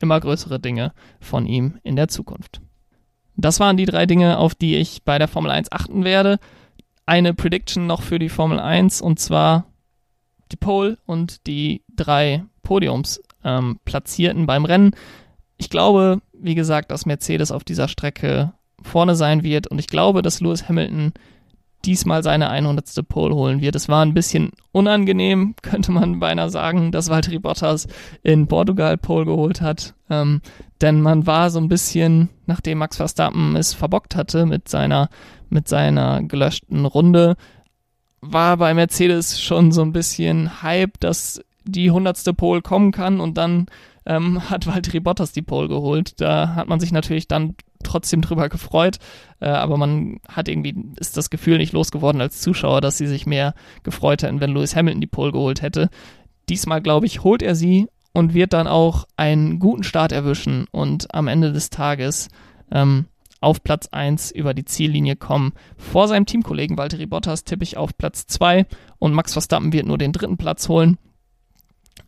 immer 0.00 0.20
größere 0.20 0.60
Dinge 0.60 0.92
von 1.20 1.46
ihm 1.46 1.78
in 1.82 1.96
der 1.96 2.08
Zukunft. 2.08 2.60
Das 3.36 3.60
waren 3.60 3.76
die 3.76 3.86
drei 3.86 4.06
Dinge, 4.06 4.38
auf 4.38 4.54
die 4.54 4.76
ich 4.76 5.02
bei 5.02 5.18
der 5.18 5.28
Formel 5.28 5.50
1 5.50 5.72
achten 5.72 6.04
werde. 6.04 6.38
Eine 7.06 7.34
Prediction 7.34 7.86
noch 7.86 8.02
für 8.02 8.18
die 8.18 8.28
Formel 8.28 8.60
1 8.60 9.00
und 9.00 9.18
zwar 9.18 9.66
die 10.52 10.56
Pole 10.56 10.98
und 11.06 11.46
die 11.46 11.82
drei 11.94 12.44
Podiums 12.62 13.20
ähm, 13.42 13.80
platzierten 13.84 14.46
beim 14.46 14.64
Rennen. 14.64 14.92
Ich 15.56 15.68
glaube, 15.68 16.20
wie 16.32 16.54
gesagt, 16.54 16.90
dass 16.90 17.06
Mercedes 17.06 17.50
auf 17.50 17.64
dieser 17.64 17.88
Strecke 17.88 18.52
vorne 18.82 19.14
sein 19.14 19.42
wird 19.42 19.66
und 19.66 19.78
ich 19.78 19.86
glaube, 19.88 20.22
dass 20.22 20.40
Lewis 20.40 20.68
Hamilton 20.68 21.12
diesmal 21.84 22.22
seine 22.22 22.50
100. 22.50 23.08
Pole 23.08 23.34
holen 23.34 23.60
wird. 23.60 23.76
Es 23.76 23.88
war 23.88 24.04
ein 24.04 24.14
bisschen 24.14 24.50
unangenehm, 24.72 25.54
könnte 25.62 25.92
man 25.92 26.20
beinahe 26.20 26.50
sagen, 26.50 26.92
dass 26.92 27.10
Valtteri 27.10 27.38
Bottas 27.38 27.86
in 28.22 28.46
Portugal 28.46 28.96
Pole 28.96 29.26
geholt 29.26 29.60
hat. 29.60 29.94
Ähm, 30.10 30.40
denn 30.80 31.00
man 31.00 31.26
war 31.26 31.50
so 31.50 31.58
ein 31.58 31.68
bisschen, 31.68 32.28
nachdem 32.46 32.78
Max 32.78 32.96
Verstappen 32.96 33.56
es 33.56 33.74
verbockt 33.74 34.16
hatte 34.16 34.46
mit 34.46 34.68
seiner, 34.68 35.08
mit 35.48 35.68
seiner 35.68 36.22
gelöschten 36.22 36.84
Runde, 36.84 37.36
war 38.20 38.56
bei 38.56 38.74
Mercedes 38.74 39.40
schon 39.40 39.72
so 39.72 39.82
ein 39.82 39.92
bisschen 39.92 40.62
Hype, 40.62 40.98
dass 41.00 41.40
die 41.64 41.88
100. 41.88 42.36
Pole 42.36 42.62
kommen 42.62 42.92
kann 42.92 43.20
und 43.20 43.36
dann 43.38 43.66
ähm, 44.06 44.50
hat 44.50 44.66
Valtteri 44.66 45.00
Bottas 45.00 45.32
die 45.32 45.42
Pole 45.42 45.68
geholt. 45.68 46.20
Da 46.20 46.54
hat 46.54 46.68
man 46.68 46.80
sich 46.80 46.92
natürlich 46.92 47.28
dann 47.28 47.54
trotzdem 47.84 48.20
drüber 48.20 48.48
gefreut, 48.48 48.98
äh, 49.40 49.46
aber 49.46 49.76
man 49.76 50.18
hat 50.28 50.48
irgendwie, 50.48 50.74
ist 50.96 51.16
das 51.16 51.30
Gefühl 51.30 51.58
nicht 51.58 51.72
losgeworden 51.72 52.20
als 52.20 52.40
Zuschauer, 52.40 52.80
dass 52.80 52.98
sie 52.98 53.06
sich 53.06 53.26
mehr 53.26 53.54
gefreut 53.82 54.22
hätten, 54.22 54.40
wenn 54.40 54.52
Lewis 54.52 54.74
Hamilton 54.74 55.00
die 55.00 55.06
Pole 55.06 55.32
geholt 55.32 55.62
hätte. 55.62 55.90
Diesmal, 56.48 56.82
glaube 56.82 57.06
ich, 57.06 57.22
holt 57.22 57.42
er 57.42 57.54
sie 57.54 57.86
und 58.12 58.34
wird 58.34 58.52
dann 58.52 58.66
auch 58.66 59.06
einen 59.16 59.58
guten 59.58 59.84
Start 59.84 60.12
erwischen 60.12 60.66
und 60.70 61.14
am 61.14 61.28
Ende 61.28 61.52
des 61.52 61.70
Tages 61.70 62.28
ähm, 62.70 63.06
auf 63.40 63.62
Platz 63.62 63.88
1 63.92 64.30
über 64.30 64.54
die 64.54 64.64
Ziellinie 64.64 65.16
kommen. 65.16 65.52
Vor 65.76 66.08
seinem 66.08 66.26
Teamkollegen 66.26 66.78
Valtteri 66.78 67.06
Bottas 67.06 67.44
tippe 67.44 67.62
ich 67.62 67.76
auf 67.76 67.96
Platz 67.96 68.26
2 68.26 68.66
und 68.98 69.12
Max 69.12 69.32
Verstappen 69.34 69.72
wird 69.72 69.86
nur 69.86 69.98
den 69.98 70.12
dritten 70.12 70.38
Platz 70.38 70.68
holen. 70.68 70.98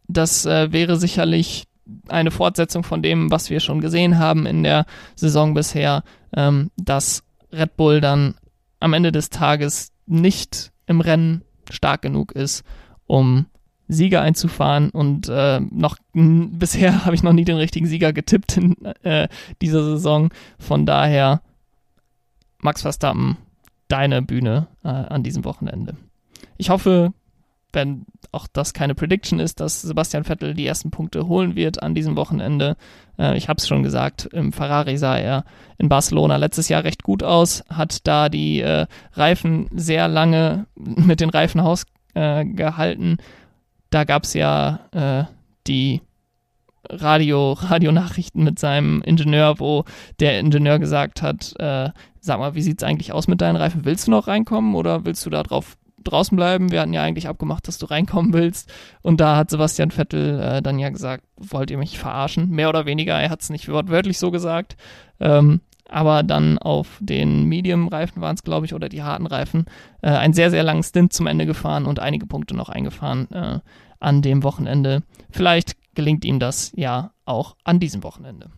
Das 0.08 0.46
äh, 0.46 0.72
wäre 0.72 0.96
sicherlich 0.96 1.64
eine 2.08 2.30
Fortsetzung 2.30 2.82
von 2.82 3.02
dem, 3.02 3.30
was 3.30 3.50
wir 3.50 3.60
schon 3.60 3.80
gesehen 3.80 4.18
haben 4.18 4.46
in 4.46 4.62
der 4.62 4.86
Saison 5.14 5.54
bisher, 5.54 6.02
ähm, 6.34 6.70
dass 6.76 7.22
Red 7.52 7.76
Bull 7.76 8.00
dann 8.00 8.34
am 8.80 8.92
Ende 8.92 9.12
des 9.12 9.30
Tages 9.30 9.92
nicht 10.06 10.72
im 10.86 11.00
Rennen 11.00 11.42
stark 11.70 12.02
genug 12.02 12.32
ist, 12.32 12.64
um 13.06 13.46
Sieger 13.88 14.20
einzufahren 14.20 14.90
und 14.90 15.28
äh, 15.28 15.60
noch 15.60 15.96
bisher 16.12 17.04
habe 17.04 17.14
ich 17.14 17.22
noch 17.22 17.32
nie 17.32 17.44
den 17.44 17.56
richtigen 17.56 17.86
Sieger 17.86 18.12
getippt 18.12 18.56
in 18.56 18.84
äh, 19.02 19.28
dieser 19.62 19.84
Saison. 19.84 20.30
Von 20.58 20.86
daher 20.86 21.42
Max 22.58 22.82
Verstappen, 22.82 23.36
deine 23.88 24.22
Bühne 24.22 24.66
äh, 24.82 24.88
an 24.88 25.22
diesem 25.22 25.44
Wochenende. 25.44 25.96
Ich 26.56 26.70
hoffe, 26.70 27.12
wenn 27.72 28.06
auch 28.32 28.46
das 28.52 28.74
keine 28.74 28.94
Prediction 28.94 29.38
ist, 29.38 29.60
dass 29.60 29.82
Sebastian 29.82 30.24
Vettel 30.24 30.54
die 30.54 30.66
ersten 30.66 30.90
Punkte 30.90 31.26
holen 31.26 31.56
wird 31.56 31.82
an 31.82 31.94
diesem 31.94 32.16
Wochenende. 32.16 32.76
Äh, 33.18 33.36
ich 33.36 33.48
habe 33.48 33.58
es 33.58 33.68
schon 33.68 33.82
gesagt, 33.82 34.26
im 34.32 34.52
Ferrari 34.52 34.96
sah 34.96 35.16
er 35.16 35.44
in 35.78 35.88
Barcelona 35.88 36.36
letztes 36.36 36.68
Jahr 36.68 36.84
recht 36.84 37.02
gut 37.02 37.22
aus, 37.22 37.64
hat 37.68 38.06
da 38.06 38.28
die 38.28 38.60
äh, 38.60 38.86
Reifen 39.12 39.68
sehr 39.74 40.08
lange 40.08 40.66
mit 40.76 41.20
den 41.20 41.30
Reifen. 41.30 41.60
Äh, 42.14 43.16
da 43.90 44.04
gab 44.04 44.24
es 44.24 44.34
ja 44.34 44.80
äh, 44.92 45.24
die 45.66 46.02
Radio, 46.88 47.52
Radionachrichten 47.52 48.44
mit 48.44 48.58
seinem 48.58 49.02
Ingenieur, 49.02 49.58
wo 49.58 49.84
der 50.20 50.38
Ingenieur 50.38 50.78
gesagt 50.78 51.22
hat, 51.22 51.54
äh, 51.58 51.90
sag 52.20 52.38
mal, 52.38 52.54
wie 52.54 52.62
sieht 52.62 52.82
es 52.82 52.88
eigentlich 52.88 53.12
aus 53.12 53.28
mit 53.28 53.40
deinen 53.40 53.56
Reifen? 53.56 53.84
Willst 53.84 54.06
du 54.06 54.10
noch 54.10 54.28
reinkommen 54.28 54.74
oder 54.74 55.04
willst 55.04 55.24
du 55.26 55.30
da 55.30 55.42
drauf 55.42 55.76
draußen 56.06 56.36
bleiben. 56.36 56.70
Wir 56.70 56.80
hatten 56.80 56.92
ja 56.92 57.02
eigentlich 57.02 57.28
abgemacht, 57.28 57.68
dass 57.68 57.78
du 57.78 57.86
reinkommen 57.86 58.32
willst. 58.32 58.72
Und 59.02 59.20
da 59.20 59.36
hat 59.36 59.50
Sebastian 59.50 59.90
Vettel 59.90 60.40
äh, 60.40 60.62
dann 60.62 60.78
ja 60.78 60.88
gesagt, 60.90 61.24
wollt 61.36 61.70
ihr 61.70 61.78
mich 61.78 61.98
verarschen? 61.98 62.50
Mehr 62.50 62.68
oder 62.68 62.86
weniger. 62.86 63.14
Er 63.14 63.30
hat 63.30 63.42
es 63.42 63.50
nicht 63.50 63.68
wortwörtlich 63.68 64.18
so 64.18 64.30
gesagt. 64.30 64.76
Ähm, 65.20 65.60
aber 65.88 66.22
dann 66.22 66.58
auf 66.58 66.98
den 67.00 67.44
Medium-Reifen 67.44 68.20
waren 68.20 68.34
es, 68.34 68.42
glaube 68.42 68.66
ich, 68.66 68.74
oder 68.74 68.88
die 68.88 69.02
harten 69.02 69.26
Reifen, 69.26 69.66
äh, 70.02 70.10
einen 70.10 70.34
sehr, 70.34 70.50
sehr 70.50 70.62
langen 70.62 70.82
Stint 70.82 71.12
zum 71.12 71.26
Ende 71.26 71.46
gefahren 71.46 71.86
und 71.86 72.00
einige 72.00 72.26
Punkte 72.26 72.56
noch 72.56 72.68
eingefahren 72.68 73.30
äh, 73.30 73.60
an 74.00 74.22
dem 74.22 74.42
Wochenende. 74.42 75.02
Vielleicht 75.30 75.76
gelingt 75.94 76.24
ihm 76.24 76.40
das 76.40 76.72
ja 76.76 77.12
auch 77.24 77.56
an 77.64 77.78
diesem 77.80 78.02
Wochenende. 78.02 78.50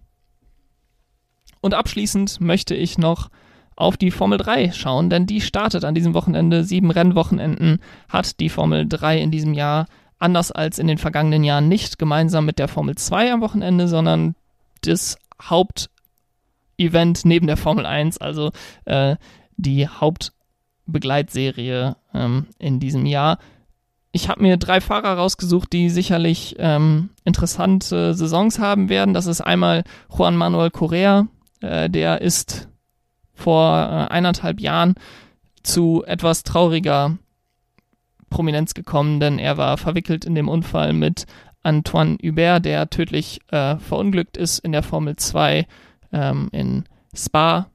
Und 1.60 1.74
abschließend 1.74 2.40
möchte 2.40 2.74
ich 2.74 2.98
noch 2.98 3.30
auf 3.78 3.96
die 3.96 4.10
Formel 4.10 4.36
3 4.38 4.72
schauen, 4.72 5.08
denn 5.08 5.26
die 5.26 5.40
startet 5.40 5.84
an 5.84 5.94
diesem 5.94 6.12
Wochenende. 6.12 6.64
Sieben 6.64 6.90
Rennwochenenden 6.90 7.78
hat 8.08 8.40
die 8.40 8.48
Formel 8.48 8.88
3 8.88 9.20
in 9.20 9.30
diesem 9.30 9.54
Jahr, 9.54 9.86
anders 10.18 10.50
als 10.50 10.80
in 10.80 10.88
den 10.88 10.98
vergangenen 10.98 11.44
Jahren, 11.44 11.68
nicht 11.68 11.96
gemeinsam 11.96 12.44
mit 12.44 12.58
der 12.58 12.66
Formel 12.66 12.96
2 12.96 13.32
am 13.32 13.40
Wochenende, 13.40 13.86
sondern 13.86 14.34
das 14.80 15.16
Hauptevent 15.40 17.24
neben 17.24 17.46
der 17.46 17.56
Formel 17.56 17.86
1, 17.86 18.18
also 18.18 18.50
äh, 18.84 19.14
die 19.56 19.86
Hauptbegleitserie 19.86 21.94
ähm, 22.14 22.46
in 22.58 22.80
diesem 22.80 23.06
Jahr. 23.06 23.38
Ich 24.10 24.28
habe 24.28 24.42
mir 24.42 24.56
drei 24.56 24.80
Fahrer 24.80 25.18
rausgesucht, 25.18 25.72
die 25.72 25.88
sicherlich 25.88 26.56
ähm, 26.58 27.10
interessante 27.22 28.14
Saisons 28.14 28.58
haben 28.58 28.88
werden. 28.88 29.14
Das 29.14 29.26
ist 29.26 29.40
einmal 29.40 29.84
Juan 30.16 30.36
Manuel 30.36 30.72
Correa, 30.72 31.28
äh, 31.60 31.88
der 31.88 32.22
ist 32.22 32.68
vor 33.38 33.76
äh, 33.76 34.12
eineinhalb 34.12 34.60
Jahren 34.60 34.94
zu 35.62 36.02
etwas 36.06 36.42
trauriger 36.42 37.16
Prominenz 38.30 38.74
gekommen, 38.74 39.20
denn 39.20 39.38
er 39.38 39.56
war 39.56 39.78
verwickelt 39.78 40.24
in 40.24 40.34
dem 40.34 40.48
Unfall 40.48 40.92
mit 40.92 41.26
Antoine 41.62 42.18
Hubert, 42.22 42.64
der 42.64 42.90
tödlich 42.90 43.40
äh, 43.48 43.76
verunglückt 43.78 44.36
ist 44.36 44.58
in 44.58 44.72
der 44.72 44.82
Formel 44.82 45.16
2 45.16 45.66
ähm, 46.12 46.48
in 46.52 46.84
Spa 47.14 47.68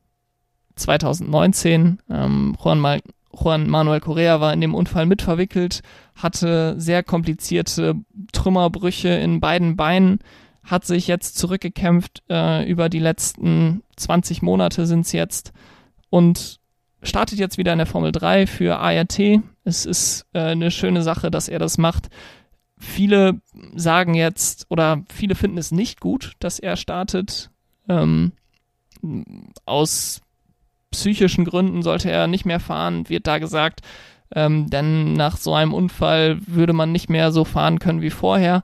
2019. 0.75 1.99
Ähm, 2.09 2.55
Juan, 2.63 2.79
Mal 2.79 3.01
Juan 3.33 3.69
Manuel 3.69 3.99
Correa 3.99 4.41
war 4.41 4.53
in 4.53 4.61
dem 4.61 4.75
Unfall 4.75 5.05
mit 5.05 5.21
verwickelt, 5.21 5.81
hatte 6.15 6.75
sehr 6.79 7.03
komplizierte 7.03 7.95
Trümmerbrüche 8.31 9.09
in 9.09 9.39
beiden 9.39 9.75
Beinen, 9.75 10.19
hat 10.63 10.85
sich 10.85 11.07
jetzt 11.07 11.37
zurückgekämpft 11.37 12.23
äh, 12.29 12.69
über 12.69 12.89
die 12.89 12.99
letzten 12.99 13.83
20 13.97 14.41
Monate 14.41 14.85
sind 14.85 15.05
es 15.05 15.11
jetzt 15.11 15.51
und 16.09 16.59
startet 17.01 17.37
jetzt 17.37 17.57
wieder 17.57 17.73
in 17.73 17.79
der 17.79 17.87
Formel 17.87 18.11
3 18.11 18.47
für 18.47 18.79
ART. 18.79 19.19
Es 19.65 19.85
ist 19.85 20.25
äh, 20.33 20.39
eine 20.39 20.71
schöne 20.71 21.03
Sache, 21.03 21.31
dass 21.31 21.49
er 21.49 21.59
das 21.59 21.77
macht. 21.77 22.09
Viele 22.77 23.41
sagen 23.75 24.13
jetzt 24.13 24.65
oder 24.69 25.03
viele 25.13 25.35
finden 25.35 25.57
es 25.57 25.71
nicht 25.71 25.99
gut, 25.99 26.33
dass 26.39 26.59
er 26.59 26.77
startet. 26.77 27.49
Ähm, 27.89 28.31
aus 29.65 30.21
psychischen 30.91 31.43
Gründen 31.43 31.81
sollte 31.81 32.09
er 32.09 32.27
nicht 32.27 32.45
mehr 32.45 32.59
fahren, 32.59 33.09
wird 33.09 33.27
da 33.27 33.39
gesagt. 33.39 33.81
Ähm, 34.35 34.69
denn 34.69 35.13
nach 35.13 35.37
so 35.37 35.53
einem 35.53 35.73
Unfall 35.73 36.39
würde 36.47 36.73
man 36.73 36.91
nicht 36.91 37.09
mehr 37.09 37.31
so 37.31 37.43
fahren 37.43 37.79
können 37.79 38.01
wie 38.01 38.09
vorher 38.09 38.63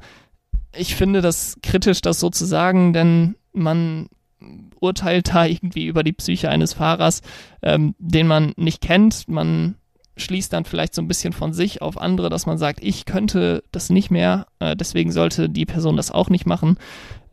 ich 0.76 0.96
finde 0.96 1.22
das 1.22 1.58
kritisch, 1.64 2.02
das 2.02 2.20
so 2.20 2.30
zu 2.30 2.46
sagen, 2.46 2.94
denn 2.94 3.36
man 3.54 4.10
urteilt 4.80 5.34
da 5.34 5.46
irgendwie 5.46 5.88
über 5.88 6.04
die 6.04 6.14
Psyche 6.14 6.50
eines 6.50 6.74
Fahrers, 6.74 7.22
ähm, 7.62 7.96
den 8.00 8.28
man 8.28 8.54
nicht 8.56 8.82
kennt. 8.82 9.28
Man 9.28 9.76
schließt 10.16 10.54
dann 10.54 10.66
vielleicht 10.66 10.94
so 10.94 11.02
ein 11.02 11.08
bisschen 11.08 11.34
von 11.34 11.54
sich 11.54 11.82
auf 11.82 12.00
andere, 12.00 12.30
dass 12.30 12.46
man 12.46 12.58
sagt, 12.58 12.84
ich 12.84 13.06
könnte 13.06 13.64
das 13.72 13.90
nicht 13.90 14.12
mehr, 14.12 14.48
äh, 14.60 14.76
deswegen 14.76 15.12
sollte 15.12 15.50
die 15.50 15.66
Person 15.66 15.98
das 15.98 16.12
auch 16.12 16.30
nicht 16.30 16.46
machen. 16.46 16.78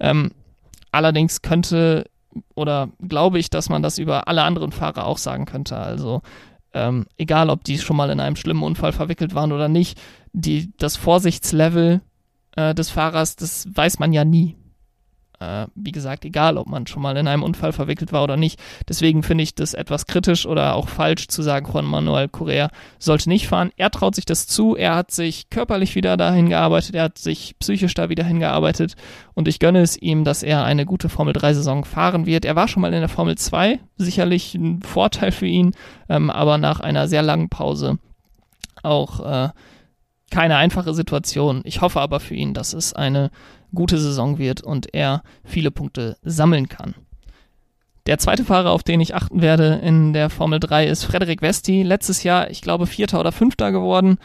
Ähm, 0.01 0.33
allerdings 0.93 1.43
könnte 1.43 2.07
oder 2.55 2.91
glaube 3.07 3.39
ich, 3.39 3.51
dass 3.51 3.69
man 3.69 3.83
das 3.83 3.99
über 3.99 4.29
alle 4.29 4.43
anderen 4.43 4.73
Fahrer 4.73 5.07
auch 5.07 5.19
sagen 5.19 5.47
könnte. 5.47 5.77
Also 5.77 6.23
ähm, 6.75 7.07
egal, 7.17 7.51
ob 7.51 7.65
die 7.65 7.79
schon 7.79 7.97
mal 7.97 8.11
in 8.11 8.21
einem 8.21 8.37
schlimmen 8.37 8.63
Unfall 8.63 8.93
verwickelt 8.93 9.35
waren 9.35 9.53
oder 9.53 9.69
nicht, 9.69 9.99
die, 10.33 10.73
das 10.77 10.97
Vorsichtslevel 10.97 12.03
äh, 12.57 12.75
des 12.75 12.91
Fahrers, 12.91 13.37
das 13.37 13.69
weiß 13.73 13.99
man 13.99 14.13
ja 14.13 14.25
nie. 14.25 14.57
Äh, 15.39 15.67
wie 15.75 15.93
gesagt, 15.93 16.25
egal, 16.25 16.57
ob 16.57 16.67
man 16.67 16.87
schon 16.87 17.03
mal 17.03 17.17
in 17.19 17.29
einem 17.29 17.43
Unfall 17.43 17.73
verwickelt 17.73 18.11
war 18.11 18.25
oder 18.25 18.39
nicht. 18.39 18.59
Deswegen 18.89 19.23
finde 19.23 19.45
ich 19.45 19.55
das 19.55 19.75
etwas 19.75 20.07
kritisch 20.07 20.47
oder 20.47 20.75
auch 20.75 20.89
falsch 20.89 21.29
zu 21.29 21.43
sagen, 21.43 21.71
Juan 21.71 21.85
Manuel 21.85 22.29
Correa 22.29 22.71
sollte 22.99 23.29
nicht 23.29 23.47
fahren. 23.47 23.71
Er 23.77 23.91
traut 23.91 24.15
sich 24.15 24.25
das 24.25 24.47
zu, 24.47 24.77
er 24.77 24.95
hat 24.95 25.11
sich 25.11 25.51
körperlich 25.51 25.95
wieder 25.95 26.17
dahin 26.17 26.49
gearbeitet, 26.49 26.95
er 26.95 27.03
hat 27.05 27.19
sich 27.19 27.55
psychisch 27.59 27.93
da 27.93 28.09
wieder 28.09 28.25
hingearbeitet 28.25 28.95
und 29.35 29.47
ich 29.47 29.59
gönne 29.59 29.83
es 29.83 30.01
ihm, 30.01 30.25
dass 30.25 30.43
er 30.43 30.65
eine 30.65 30.87
gute 30.87 31.11
Formel 31.11 31.35
3-Saison 31.35 31.85
fahren 31.85 32.25
wird. 32.25 32.47
Er 32.47 32.57
war 32.57 32.67
schon 32.67 32.81
mal 32.81 32.95
in 32.95 33.01
der 33.01 33.11
Formel 33.11 33.37
2, 33.37 33.79
sicherlich 33.99 34.55
ein 34.55 34.81
Vorteil 34.81 35.33
für 35.33 35.47
ihn, 35.47 35.75
ähm, 36.09 36.31
aber 36.31 36.57
nach 36.57 36.81
einer 36.81 37.09
sehr 37.09 37.23
langen 37.23 37.51
Pause 37.51 37.99
auch 38.83 39.21
äh, 39.21 39.49
keine 40.31 40.57
einfache 40.57 40.95
Situation. 40.95 41.61
Ich 41.65 41.81
hoffe 41.81 42.01
aber 42.01 42.21
für 42.21 42.35
ihn, 42.35 42.55
dass 42.55 42.73
es 42.73 42.93
eine 42.93 43.31
gute 43.75 43.99
Saison 43.99 44.39
wird 44.39 44.63
und 44.63 44.95
er 44.95 45.23
viele 45.45 45.71
Punkte 45.71 46.17
sammeln 46.23 46.69
kann. 46.69 46.95
Der 48.07 48.19
zweite 48.19 48.45
Fahrer, 48.45 48.71
auf 48.71 48.85
den 48.85 49.01
ich 49.01 49.15
achten 49.15 49.43
werde 49.43 49.81
in 49.83 50.13
der 50.13 50.31
Formel 50.31 50.61
3, 50.61 50.87
ist 50.87 51.05
Frederik 51.05 51.43
Vesti. 51.43 51.83
Letztes 51.83 52.23
Jahr, 52.23 52.51
ich 52.51 52.63
glaube, 52.63 52.87
Vierter 52.87 53.19
oder 53.19 53.33
Fünfter 53.33 53.73
geworden, 53.73 54.19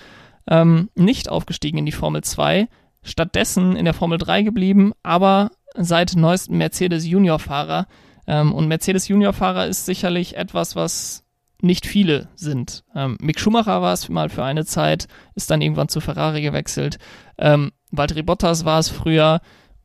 ähm, 0.48 0.90
nicht 0.96 1.30
aufgestiegen 1.30 1.80
in 1.80 1.86
die 1.88 1.92
Formel 1.92 2.24
2, 2.24 2.68
stattdessen 3.02 3.76
in 3.76 3.86
der 3.86 3.96
Formel 3.96 4.20
3 4.20 4.44
geblieben, 4.44 4.94
aber 5.02 5.50
seit 5.76 6.16
neuestem 6.16 6.58
Mercedes 6.58 7.08
Junior-Fahrer. 7.08 7.88
Ähm, 8.28 8.54
und 8.54 8.68
Mercedes 8.68 9.08
Junior-Fahrer 9.08 9.66
ist 9.66 9.88
sicherlich 9.88 10.38
etwas, 10.38 10.76
was 10.76 11.21
nicht 11.64 11.86
viele 11.86 12.30
sind. 12.36 12.84
Ähm, 12.96 13.18
Mick 13.22 13.40
Schumacher 13.40 13.82
war 13.82 13.94
es 13.94 14.10
mal 14.10 14.30
für 14.30 14.44
eine 14.44 14.66
Zeit, 14.66 15.08
ist 15.36 15.52
dann 15.52 15.62
irgendwann 15.62 15.90
zu 15.90 16.02
Ferrari 16.02 16.42
gewechselt. 16.42 16.98
Ähm, 17.38 17.72
Valtteri 17.92 18.24
Bottas 18.24 18.66
war 18.66 18.80
es 18.80 18.90
früher 18.90 19.42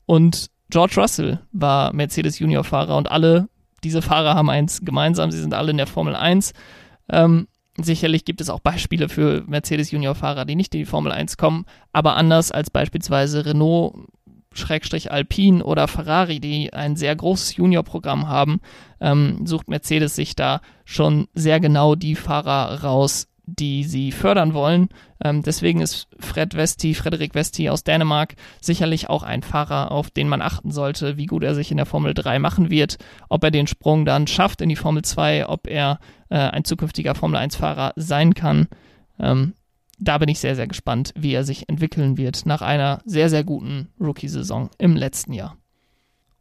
und 0.06 0.50
George 0.70 0.94
Russell 0.96 1.40
war 1.52 1.92
Mercedes 1.92 2.38
Junior-Fahrer 2.38 2.96
und 2.96 3.10
alle 3.10 3.48
diese 3.84 4.02
Fahrer 4.02 4.34
haben 4.34 4.50
eins 4.50 4.80
gemeinsam, 4.82 5.30
sie 5.30 5.40
sind 5.40 5.54
alle 5.54 5.70
in 5.70 5.76
der 5.76 5.86
Formel 5.86 6.16
1. 6.16 6.52
Ähm, 7.10 7.46
sicherlich 7.76 8.24
gibt 8.24 8.40
es 8.40 8.50
auch 8.50 8.60
Beispiele 8.60 9.08
für 9.08 9.44
Mercedes 9.46 9.90
Junior-Fahrer, 9.90 10.44
die 10.44 10.56
nicht 10.56 10.74
in 10.74 10.80
die 10.80 10.86
Formel 10.86 11.12
1 11.12 11.36
kommen, 11.36 11.66
aber 11.92 12.16
anders 12.16 12.50
als 12.50 12.70
beispielsweise 12.70 13.46
Renault, 13.46 13.94
Schrägstrich 14.56 15.12
Alpine 15.12 15.64
oder 15.64 15.88
Ferrari, 15.88 16.40
die 16.40 16.72
ein 16.72 16.96
sehr 16.96 17.14
großes 17.14 17.56
Junior-Programm 17.56 18.28
haben, 18.28 18.60
ähm, 19.00 19.46
sucht 19.46 19.68
Mercedes 19.68 20.16
sich 20.16 20.36
da 20.36 20.60
schon 20.84 21.28
sehr 21.34 21.60
genau 21.60 21.94
die 21.94 22.14
Fahrer 22.14 22.82
raus, 22.82 23.28
die 23.46 23.84
sie 23.84 24.10
fördern 24.10 24.54
wollen. 24.54 24.88
Ähm, 25.22 25.42
deswegen 25.42 25.80
ist 25.80 26.08
Fred 26.18 26.54
Vesti, 26.54 26.94
Frederik 26.94 27.34
Vesti 27.34 27.68
aus 27.70 27.84
Dänemark 27.84 28.34
sicherlich 28.60 29.08
auch 29.08 29.22
ein 29.22 29.42
Fahrer, 29.42 29.92
auf 29.92 30.10
den 30.10 30.28
man 30.28 30.42
achten 30.42 30.72
sollte, 30.72 31.16
wie 31.16 31.26
gut 31.26 31.44
er 31.44 31.54
sich 31.54 31.70
in 31.70 31.76
der 31.76 31.86
Formel 31.86 32.12
3 32.12 32.38
machen 32.40 32.70
wird, 32.70 32.98
ob 33.28 33.44
er 33.44 33.52
den 33.52 33.68
Sprung 33.68 34.04
dann 34.04 34.26
schafft 34.26 34.60
in 34.60 34.68
die 34.68 34.76
Formel 34.76 35.02
2, 35.02 35.48
ob 35.48 35.68
er 35.68 36.00
äh, 36.28 36.36
ein 36.36 36.64
zukünftiger 36.64 37.14
Formel 37.14 37.40
1-Fahrer 37.40 37.92
sein 37.96 38.34
kann. 38.34 38.66
Ähm, 39.20 39.54
da 39.98 40.18
bin 40.18 40.28
ich 40.28 40.40
sehr, 40.40 40.56
sehr 40.56 40.66
gespannt, 40.66 41.12
wie 41.16 41.32
er 41.32 41.44
sich 41.44 41.68
entwickeln 41.68 42.16
wird 42.16 42.46
nach 42.46 42.62
einer 42.62 43.00
sehr, 43.04 43.30
sehr 43.30 43.44
guten 43.44 43.88
Rookie-Saison 44.00 44.70
im 44.78 44.96
letzten 44.96 45.32
Jahr. 45.32 45.56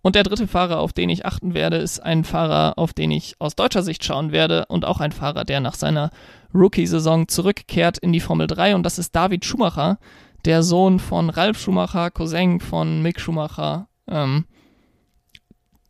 Und 0.02 0.16
der 0.16 0.24
dritte 0.24 0.48
Fahrer, 0.48 0.80
auf 0.80 0.94
den 0.94 1.10
ich 1.10 1.26
achten 1.26 1.56
werde, 1.56 1.78
ist 1.78 2.00
ein 2.00 2.26
Fahrer, 2.26 2.78
auf 2.78 2.94
den 2.94 3.10
ich 3.10 3.36
aus 3.40 3.56
deutscher 3.56 3.82
Sicht 3.82 4.04
schauen 4.04 4.32
werde 4.32 4.66
und 4.68 4.86
auch 4.86 5.00
ein 5.00 5.12
Fahrer, 5.12 5.46
der 5.46 5.62
nach 5.62 5.74
seiner 5.74 6.12
Rookie-Saison 6.54 7.28
zurückkehrt 7.28 7.98
in 7.98 8.14
die 8.14 8.20
Formel 8.20 8.46
3 8.46 8.76
und 8.76 8.84
das 8.84 9.00
ist 9.00 9.16
David 9.16 9.46
Schumacher, 9.46 9.98
der 10.46 10.62
Sohn 10.62 11.00
von 11.00 11.32
Ralf 11.32 11.60
Schumacher, 11.60 12.12
Cousin 12.12 12.60
von 12.60 13.02
Mick 13.02 13.20
Schumacher, 13.20 13.88
ähm, 14.08 14.46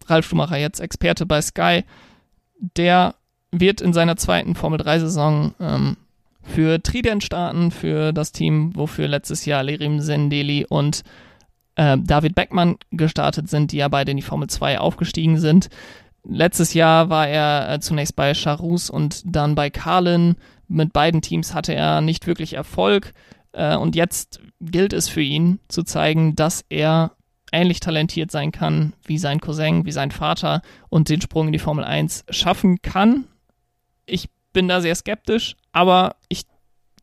Ralf 0.07 0.25
Schumacher 0.25 0.57
jetzt 0.57 0.79
Experte 0.79 1.25
bei 1.25 1.41
Sky, 1.41 1.83
der 2.57 3.15
wird 3.51 3.81
in 3.81 3.91
seiner 3.91 4.15
zweiten 4.15 4.55
Formel 4.55 4.79
3-Saison 4.79 5.53
ähm, 5.59 5.97
für 6.45 6.81
Trident 6.81 7.23
starten, 7.23 7.71
für 7.71 8.13
das 8.13 8.31
Team, 8.31 8.71
wofür 8.75 9.07
letztes 9.07 9.45
Jahr 9.45 9.63
Lerim 9.63 9.99
Sendeli 9.99 10.65
und 10.67 11.03
äh, 11.75 11.97
David 11.99 12.35
Beckmann 12.35 12.77
gestartet 12.91 13.49
sind, 13.49 13.71
die 13.71 13.77
ja 13.77 13.87
beide 13.87 14.11
in 14.11 14.17
die 14.17 14.23
Formel 14.23 14.47
2 14.47 14.79
aufgestiegen 14.79 15.37
sind. 15.39 15.69
Letztes 16.23 16.73
Jahr 16.73 17.09
war 17.09 17.27
er 17.27 17.73
äh, 17.73 17.79
zunächst 17.79 18.15
bei 18.15 18.33
Charus 18.33 18.89
und 18.89 19.21
dann 19.25 19.55
bei 19.55 19.69
Carlin. 19.69 20.35
Mit 20.67 20.93
beiden 20.93 21.21
Teams 21.21 21.53
hatte 21.53 21.73
er 21.73 22.01
nicht 22.01 22.25
wirklich 22.25 22.53
Erfolg. 22.53 23.13
Äh, 23.51 23.75
und 23.75 23.95
jetzt 23.95 24.39
gilt 24.61 24.93
es 24.93 25.09
für 25.09 25.21
ihn 25.21 25.59
zu 25.67 25.83
zeigen, 25.83 26.35
dass 26.35 26.63
er 26.69 27.11
ähnlich 27.51 27.79
talentiert 27.79 28.31
sein 28.31 28.51
kann 28.51 28.93
wie 29.03 29.17
sein 29.17 29.39
Cousin, 29.39 29.85
wie 29.85 29.91
sein 29.91 30.11
Vater 30.11 30.61
und 30.89 31.09
den 31.09 31.21
Sprung 31.21 31.47
in 31.47 31.53
die 31.53 31.59
Formel 31.59 31.83
1 31.83 32.25
schaffen 32.29 32.81
kann. 32.81 33.25
Ich 34.05 34.29
bin 34.55 34.67
da 34.67 34.81
sehr 34.81 34.95
skeptisch, 34.95 35.55
aber 35.73 36.15
ich 36.29 36.43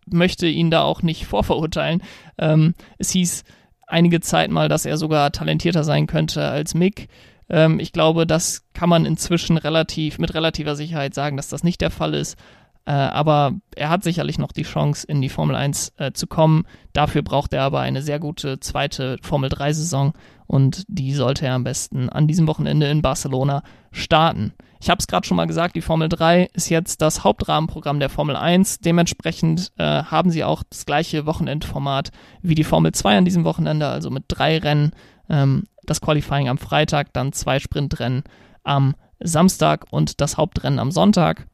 möchte 0.06 0.48
ihn 0.48 0.72
da 0.72 0.82
auch 0.82 1.02
nicht 1.02 1.26
vorverurteilen. 1.26 2.02
Ähm, 2.38 2.74
es 2.98 3.10
hieß, 3.10 3.44
einige 3.86 4.20
Zeit 4.20 4.50
mal, 4.50 4.68
dass 4.68 4.86
er 4.86 4.96
sogar 4.96 5.30
talentierter 5.30 5.84
sein 5.84 6.08
könnte 6.08 6.48
als 6.48 6.74
Mick. 6.74 7.08
Ähm, 7.48 7.78
ich 7.78 7.92
glaube, 7.92 8.26
das 8.26 8.64
kann 8.72 8.88
man 8.88 9.04
inzwischen 9.04 9.58
relativ 9.58 10.18
mit 10.18 10.34
relativer 10.34 10.74
Sicherheit 10.74 11.14
sagen, 11.14 11.36
dass 11.36 11.48
das 11.48 11.62
nicht 11.62 11.80
der 11.80 11.90
Fall 11.90 12.14
ist. 12.14 12.36
Äh, 12.84 12.92
aber 12.92 13.52
er 13.76 13.90
hat 13.90 14.02
sicherlich 14.02 14.38
noch 14.38 14.50
die 14.50 14.64
Chance, 14.64 15.06
in 15.06 15.20
die 15.20 15.28
Formel 15.28 15.54
1 15.54 15.92
äh, 15.98 16.12
zu 16.12 16.26
kommen. 16.26 16.64
Dafür 16.92 17.22
braucht 17.22 17.52
er 17.52 17.62
aber 17.62 17.80
eine 17.80 18.02
sehr 18.02 18.18
gute 18.18 18.58
zweite 18.58 19.18
Formel 19.22 19.50
3-Saison 19.50 20.14
und 20.52 20.84
die 20.86 21.14
sollte 21.14 21.46
er 21.46 21.54
am 21.54 21.64
besten 21.64 22.10
an 22.10 22.28
diesem 22.28 22.46
Wochenende 22.46 22.86
in 22.86 23.00
Barcelona 23.00 23.62
starten. 23.90 24.52
Ich 24.82 24.90
habe 24.90 24.98
es 24.98 25.06
gerade 25.06 25.26
schon 25.26 25.38
mal 25.38 25.46
gesagt, 25.46 25.76
die 25.76 25.80
Formel 25.80 26.10
3 26.10 26.50
ist 26.52 26.68
jetzt 26.68 27.00
das 27.00 27.24
Hauptrahmenprogramm 27.24 28.00
der 28.00 28.10
Formel 28.10 28.36
1. 28.36 28.80
Dementsprechend 28.80 29.72
äh, 29.78 30.02
haben 30.02 30.30
sie 30.30 30.44
auch 30.44 30.62
das 30.68 30.84
gleiche 30.84 31.24
Wochenendformat 31.24 32.10
wie 32.42 32.54
die 32.54 32.64
Formel 32.64 32.92
2 32.92 33.16
an 33.16 33.24
diesem 33.24 33.44
Wochenende, 33.44 33.86
also 33.86 34.10
mit 34.10 34.24
drei 34.28 34.58
Rennen. 34.58 34.92
Ähm, 35.30 35.64
das 35.84 36.02
Qualifying 36.02 36.50
am 36.50 36.58
Freitag, 36.58 37.14
dann 37.14 37.32
zwei 37.32 37.58
Sprintrennen 37.58 38.22
am 38.62 38.94
Samstag 39.20 39.86
und 39.90 40.20
das 40.20 40.36
Hauptrennen 40.36 40.78
am 40.78 40.90
Sonntag. 40.90 41.46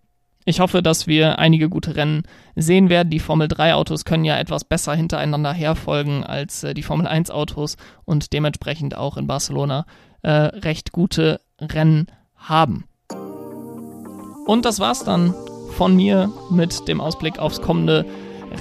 Ich 0.49 0.61
hoffe, 0.61 0.83
dass 0.83 1.07
wir 1.07 1.39
einige 1.39 1.69
gute 1.69 1.95
Rennen 1.95 2.23
sehen 2.57 2.89
werden. 2.89 3.11
Die 3.11 3.19
Formel 3.19 3.49
3 3.49 3.75
Autos 3.75 4.07
können 4.07 4.25
ja 4.25 4.39
etwas 4.39 4.65
besser 4.65 4.95
hintereinander 4.95 5.53
herfolgen 5.53 6.25
als 6.25 6.65
äh, 6.65 6.73
die 6.73 6.83
Formel 6.83 7.07
1 7.07 7.31
Autos 7.31 7.77
und 8.07 8.33
dementsprechend 8.33 8.97
auch 8.97 9.19
in 9.19 9.27
Barcelona 9.27 9.85
äh, 10.23 10.31
recht 10.31 10.91
gute 10.91 11.43
Rennen 11.61 12.07
haben. 12.35 12.87
Und 14.47 14.65
das 14.65 14.81
war's 14.81 15.05
dann 15.05 15.35
von 15.77 15.95
mir 15.95 16.33
mit 16.51 16.89
dem 16.89 17.03
Ausblick 17.03 17.39
aufs 17.39 17.61
kommende 17.61 18.07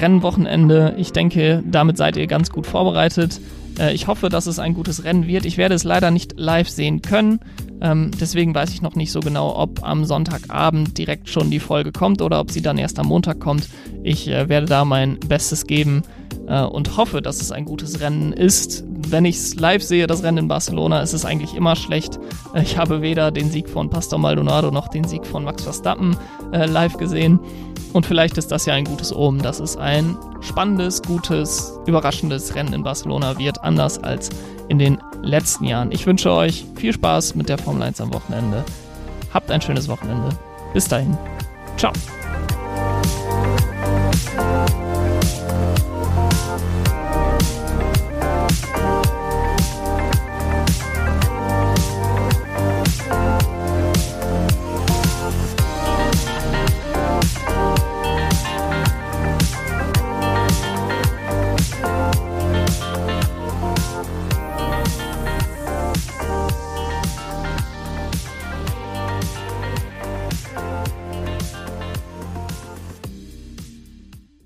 Rennwochenende. 0.02 0.94
Ich 0.98 1.14
denke, 1.14 1.64
damit 1.66 1.96
seid 1.96 2.18
ihr 2.18 2.28
ganz 2.28 2.50
gut 2.50 2.68
vorbereitet. 2.68 3.40
Äh, 3.80 3.94
ich 3.94 4.08
hoffe, 4.08 4.30
dass 4.30 4.48
es 4.48 4.60
ein 4.60 4.74
gutes 4.74 5.04
Rennen 5.04 5.28
wird. 5.28 5.46
Ich 5.46 5.58
werde 5.58 5.76
es 5.76 5.84
leider 5.84 6.12
nicht 6.12 6.34
live 6.38 6.70
sehen 6.70 7.02
können. 7.02 7.40
Ähm, 7.80 8.12
deswegen 8.20 8.56
weiß 8.56 8.72
ich 8.72 8.82
noch 8.82 8.96
nicht 8.96 9.12
so 9.12 9.20
genau, 9.20 9.56
ob 9.56 9.84
am 9.84 10.06
Sonntagabend 10.06 10.98
direkt 10.98 11.30
schon 11.30 11.52
die 11.52 11.60
Folge 11.60 11.92
kommt 11.92 12.22
oder 12.22 12.40
ob 12.40 12.50
sie 12.52 12.62
dann 12.62 12.78
erst 12.78 12.98
am 12.98 13.08
Montag 13.08 13.40
kommt. 13.40 13.70
Ich 14.04 14.28
äh, 14.28 14.50
werde 14.50 14.66
da 14.66 14.84
mein 14.84 15.20
Bestes 15.20 15.68
geben 15.68 16.02
äh, 16.48 16.64
und 16.64 16.98
hoffe, 16.98 17.22
dass 17.22 17.40
es 17.40 17.52
ein 17.52 17.66
gutes 17.66 18.00
Rennen 18.02 18.34
ist. 18.34 18.84
Wenn 18.88 19.26
ich 19.26 19.36
es 19.36 19.56
live 19.56 19.84
sehe, 19.84 20.08
das 20.08 20.24
Rennen 20.24 20.40
in 20.40 20.48
Barcelona, 20.48 21.02
ist 21.02 21.14
es 21.14 21.24
eigentlich 21.24 21.54
immer 21.54 21.76
schlecht. 21.76 22.20
Ich 22.56 22.78
habe 22.78 23.02
weder 23.02 23.32
den 23.32 23.52
Sieg 23.52 23.70
von 23.70 23.90
Pastor 23.90 24.18
Maldonado 24.18 24.72
noch 24.72 24.88
den 24.88 25.04
Sieg 25.04 25.26
von 25.26 25.44
Max 25.44 25.64
Verstappen 25.64 26.18
live 26.52 26.98
gesehen. 26.98 27.40
Und 27.94 28.06
vielleicht 28.06 28.38
ist 28.38 28.52
das 28.52 28.66
ja 28.66 28.74
ein 28.74 28.86
gutes 28.86 29.16
Omen, 29.16 29.42
dass 29.42 29.60
es 29.60 29.78
ein 29.78 30.18
spannendes, 30.42 31.02
gutes, 31.02 31.80
überraschendes 31.86 32.56
Rennen 32.56 32.74
in 32.74 32.84
Barcelona 32.84 33.38
wird, 33.38 33.64
anders 33.64 33.98
als 34.04 34.30
in 34.68 34.78
den 34.78 35.00
letzten 35.22 35.66
Jahren. 35.66 35.92
Ich 35.92 36.06
wünsche 36.06 36.32
euch 36.32 36.66
viel 36.76 36.94
Spaß 36.94 37.36
mit 37.36 37.50
der 37.50 37.58
Formel 37.58 37.84
1 37.84 38.02
am 38.02 38.14
Wochenende. 38.14 38.64
Habt 39.34 39.52
ein 39.52 39.62
schönes 39.62 39.88
Wochenende. 39.88 40.30
Bis 40.74 40.88
dahin. 40.88 41.18
Ciao. 41.78 41.94